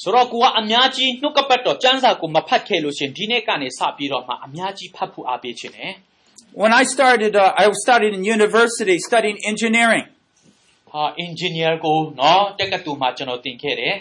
[0.01, 5.93] ဆိုတော့ကိုကအများကြီးနှုတ်ကပတ်တော်စံစာကိုမဖတ်ခဲ့လို့ရှင်ဒီနေ့ကနေစပြီးတော့မှအများကြီးဖတ်ဖို့အားပေးခြင်းတယ်
[6.61, 10.05] When I started uh, I studying in university studying engineering
[10.91, 13.95] ဟာ engineer ကိုနော်တက္ကသိုလ်မှာကျွန်တော်သင်ခဲ့တယ်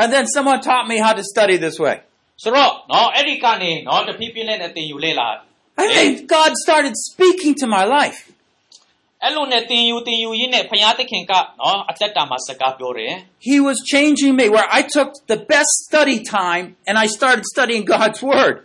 [0.00, 1.96] And then someone taught me how to study this way.
[2.42, 5.28] ဆိုတော့နော်အဲ့ဒီကနေနော်တဖြည်းဖြည်းနဲ့သင်ယူလေ့လာ
[5.84, 8.18] I think God started speaking to my life.
[9.24, 13.12] အဲ့လိုနဲ့တင်ယူတင်ယူရင်းနဲ့ဘုရားသခင်ကနော်အသက်တာမှာစကားပြောတယ်
[13.48, 17.82] He was changing me where I took the best study time and I started studying
[17.94, 18.56] God's word.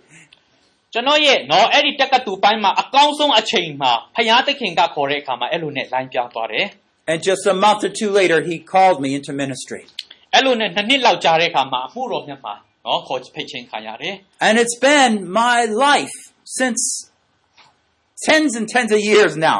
[0.94, 6.66] ကျွန်တော်ရဲ့နော်အဲ့ဒီတက္ကသိုလ်ပိုင်းမှာအကောင်းဆုံးအချိန်မှာဘုရားသခင်ကခေါ်တဲ့အခါမှာအဲ့လိုနဲ့လိုင်းပြောင်းသွားတယ်
[7.12, 9.82] And just a month or two later he called me into ministry.
[10.36, 12.54] အဲ့လိုနဲ့နှစ်နှစ်လောက်ကြာတဲ့အခါမှာအမှုတော်မြတ်မှာ
[12.86, 14.16] နော်ခေါ်ဖိတ်ချင်းခံရတယ်
[14.48, 16.16] And it's been my life
[16.60, 16.82] since
[18.28, 19.60] tens and tens of years now.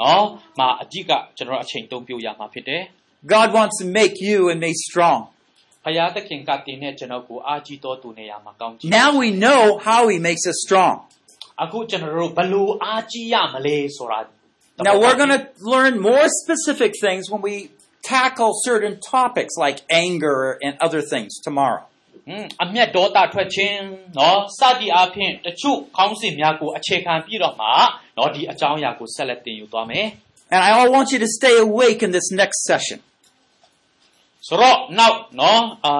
[0.00, 0.22] เนาะ
[0.58, 2.82] မှာအကြည့်ကကျွန်တော်အချိန်သုံးပြရမှာဖြစ်တယ်
[3.34, 5.20] God wants to make you and me strong.
[5.84, 10.94] ဖခင်သခင်ကတင်တဲ့ကျွန်တော်ကိုအားကြီးတော်သူနေရာမှာကောင်းကြီး Now we know how he makes us strong.
[11.64, 14.20] အခုကျွန်တော်တို့ဘလို့အားကြီးရမလဲဆိုတာ
[14.88, 15.42] Now we're going to
[15.74, 17.54] learn more specific things when we
[18.02, 21.84] tackle certain topics like anger and other things tomorrow.
[22.28, 23.78] ဟွန်းအမျက်ဒေါသထွက်ခြင်း
[24.16, 27.68] เนาะစသည်အားဖြင့်တချို့ခေါင်းစဉ်များကိုအခြေခံပြီးတော့မှ
[30.53, 32.99] and I want you to stay awake in this next session.
[34.47, 35.93] ဆိုတော့နောက်နော်အာ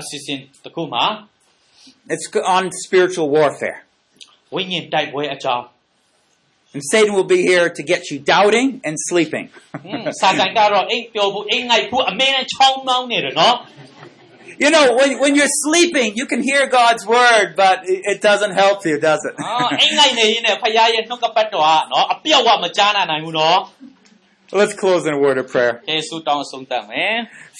[0.00, 1.04] အစီအစဉ်တစ်ခုမှာ
[2.14, 3.78] it's on spiritual warfare.
[4.54, 5.64] ဝိညာဉ်တိုက်ပွဲအကြောင်း
[6.74, 9.46] And Satan will be here to get you doubting and sleeping.
[14.58, 18.84] You know, when, when you're sleeping, you can hear God's word, but it doesn't help
[18.86, 19.34] you, does it?
[24.52, 25.82] Let's close in a word of prayer.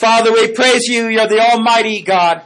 [0.00, 1.08] Father, we praise you.
[1.08, 2.42] You're the Almighty God.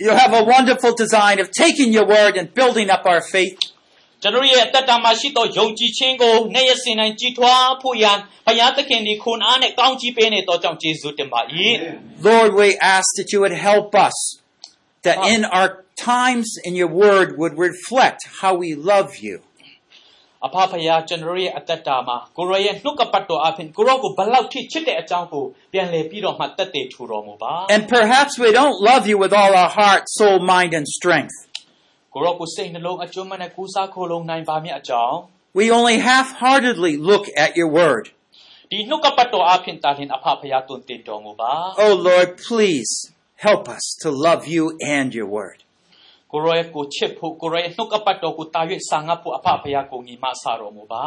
[0.00, 3.58] You have a wonderful design of taking your word and building up our faith.
[4.21, 11.41] ကျွန်တော်ရဲ့အသက်တာမှာရှိသောယုံကြည်ခြင်းကိုနေ့ရက်စဉ်တိုင်းကြီးထွားဖို့ရန်ဘုရားသခင်ဒီခွန်အားနဲ့ကောင်းချီးပေးနေသောကြောင့်ယေရှုတင်ပါ၏
[12.29, 14.17] Lord, we ask that you would help us,
[15.05, 15.69] that in our
[16.11, 19.37] times in your word would reflect how we love you.
[20.47, 31.35] အဖဖယားကျွန်တော်ရဲ့အသက်တာမှာကိုရောရဲ့နှုတ်ကပတ်တော်အဖင်ကိုရောကိုဘလောက်ထိချစ်တဲ့အကြောင်းကိုပြန်လည်ပြီးတော့မှတက်တည်ထူတော်မူပါ And perhaps we don't love you with all our heart, soul, mind, and strength.
[32.13, 35.17] ကိုရောကိုစိတ်နှလုံးအကျွမ်းမနဲ့ကူးစားခိုးလုံးနိုင်ပါမြတ်အကြောင်း
[35.59, 38.05] We only half heartedly look at your word.
[38.71, 41.53] ဒီနှုတ်ကပတ်တော်အဖင်တာလင်အဖဖယားတွင်တင်တော်မူပါ
[41.85, 42.91] Oh Lord, please
[43.47, 44.63] help us to love you
[44.97, 45.59] and your word.
[46.31, 51.03] ကိုရောရဲ့ကိုချစ်ဖို့ကိုရောရဲ့နှုတ်ကပတ်တော်ကိုတာ၍ဆာငတ်ဖို့အဖဖယားကိုညီမဆာတော်မူပါ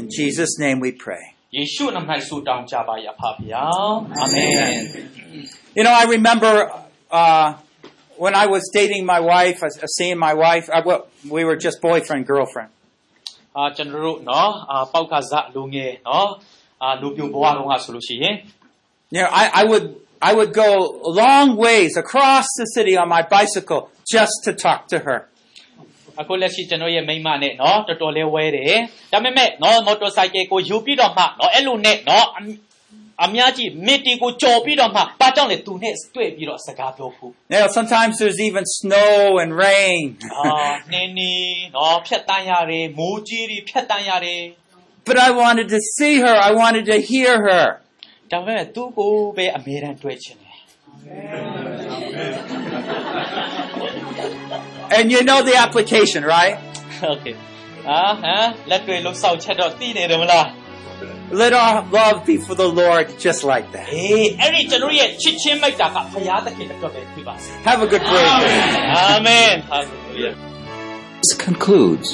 [0.00, 1.24] In Jesus' name we pray.
[1.56, 4.50] ယေရှုနာမ၌ဆုတောင်းကြပါရအဖဖယားအာမင်
[5.76, 6.52] You know, I remember
[7.20, 7.46] uh,
[8.24, 9.68] when I was dating my wife, uh,
[9.98, 11.02] seeing my wife, uh, well,
[11.34, 12.70] we were just boyfriend, girlfriend.
[13.56, 16.28] အာကျွန်တော်တို့နော်အာပေါက်ကစားလူငယ်နော်
[16.82, 18.34] အာလူပြိုဘဝတော့ငါဆိုလို့ရှိရင်
[19.14, 19.86] You know, I, I would
[20.28, 20.70] I would go
[21.22, 23.82] long ways across the city on my bicycle
[24.14, 25.18] just to talk to her.
[26.20, 28.80] အခုလက်ရှိကျွန်တော်ရဲ့မိန်းမနဲ့နော်တော်တော်လေးဝဲတယ်
[29.12, 32.26] ဒါပေမဲ့နော်မော်တော်ဆိုင်ကယ်ကိုယူပြီးတော့မှနော်အဲ့လိုနဲ့နော်
[33.23, 37.31] အများကြီးမေတ္တီကိုကြော်ပြီးတော့မှဘာကြောင့်လဲသူနဲ့တွေ့ပြီးတော့စကားပြောဖို့
[37.77, 39.13] sometimes there's even snow
[39.43, 40.03] and rain.
[40.37, 40.49] အာ
[40.93, 41.33] နေနေ
[41.77, 44.41] တော့ဖြတ်တန်းရတယ်မိုးကြီးတွေဖြတ်တန်းရတယ်
[45.07, 46.35] But I wanted to see her.
[46.49, 47.65] I wanted to hear her.
[48.31, 50.57] ဒါပေမဲ့သူ့ကိုပဲအမြဲတမ်းတွေ့ချင်တယ်
[54.97, 56.55] And you know the application right?
[57.13, 57.35] Okay.
[57.89, 60.45] အာဟမ်လက်တွေလုံးစောက်ချက်တော့သိနေတယ်မလား?
[61.42, 63.86] Let our love be for the Lord just like that.
[63.94, 68.30] အေးအဲ့ဒီကျွန်တော်ရဲ့ချစ်ချင်းမိတ်တာကဘုရားသခင်အတွက်ပဲဖြစ်ပါစေ Have a good break.
[68.96, 70.30] အာမင်ဟာလေလုယာ
[71.22, 72.08] This concludes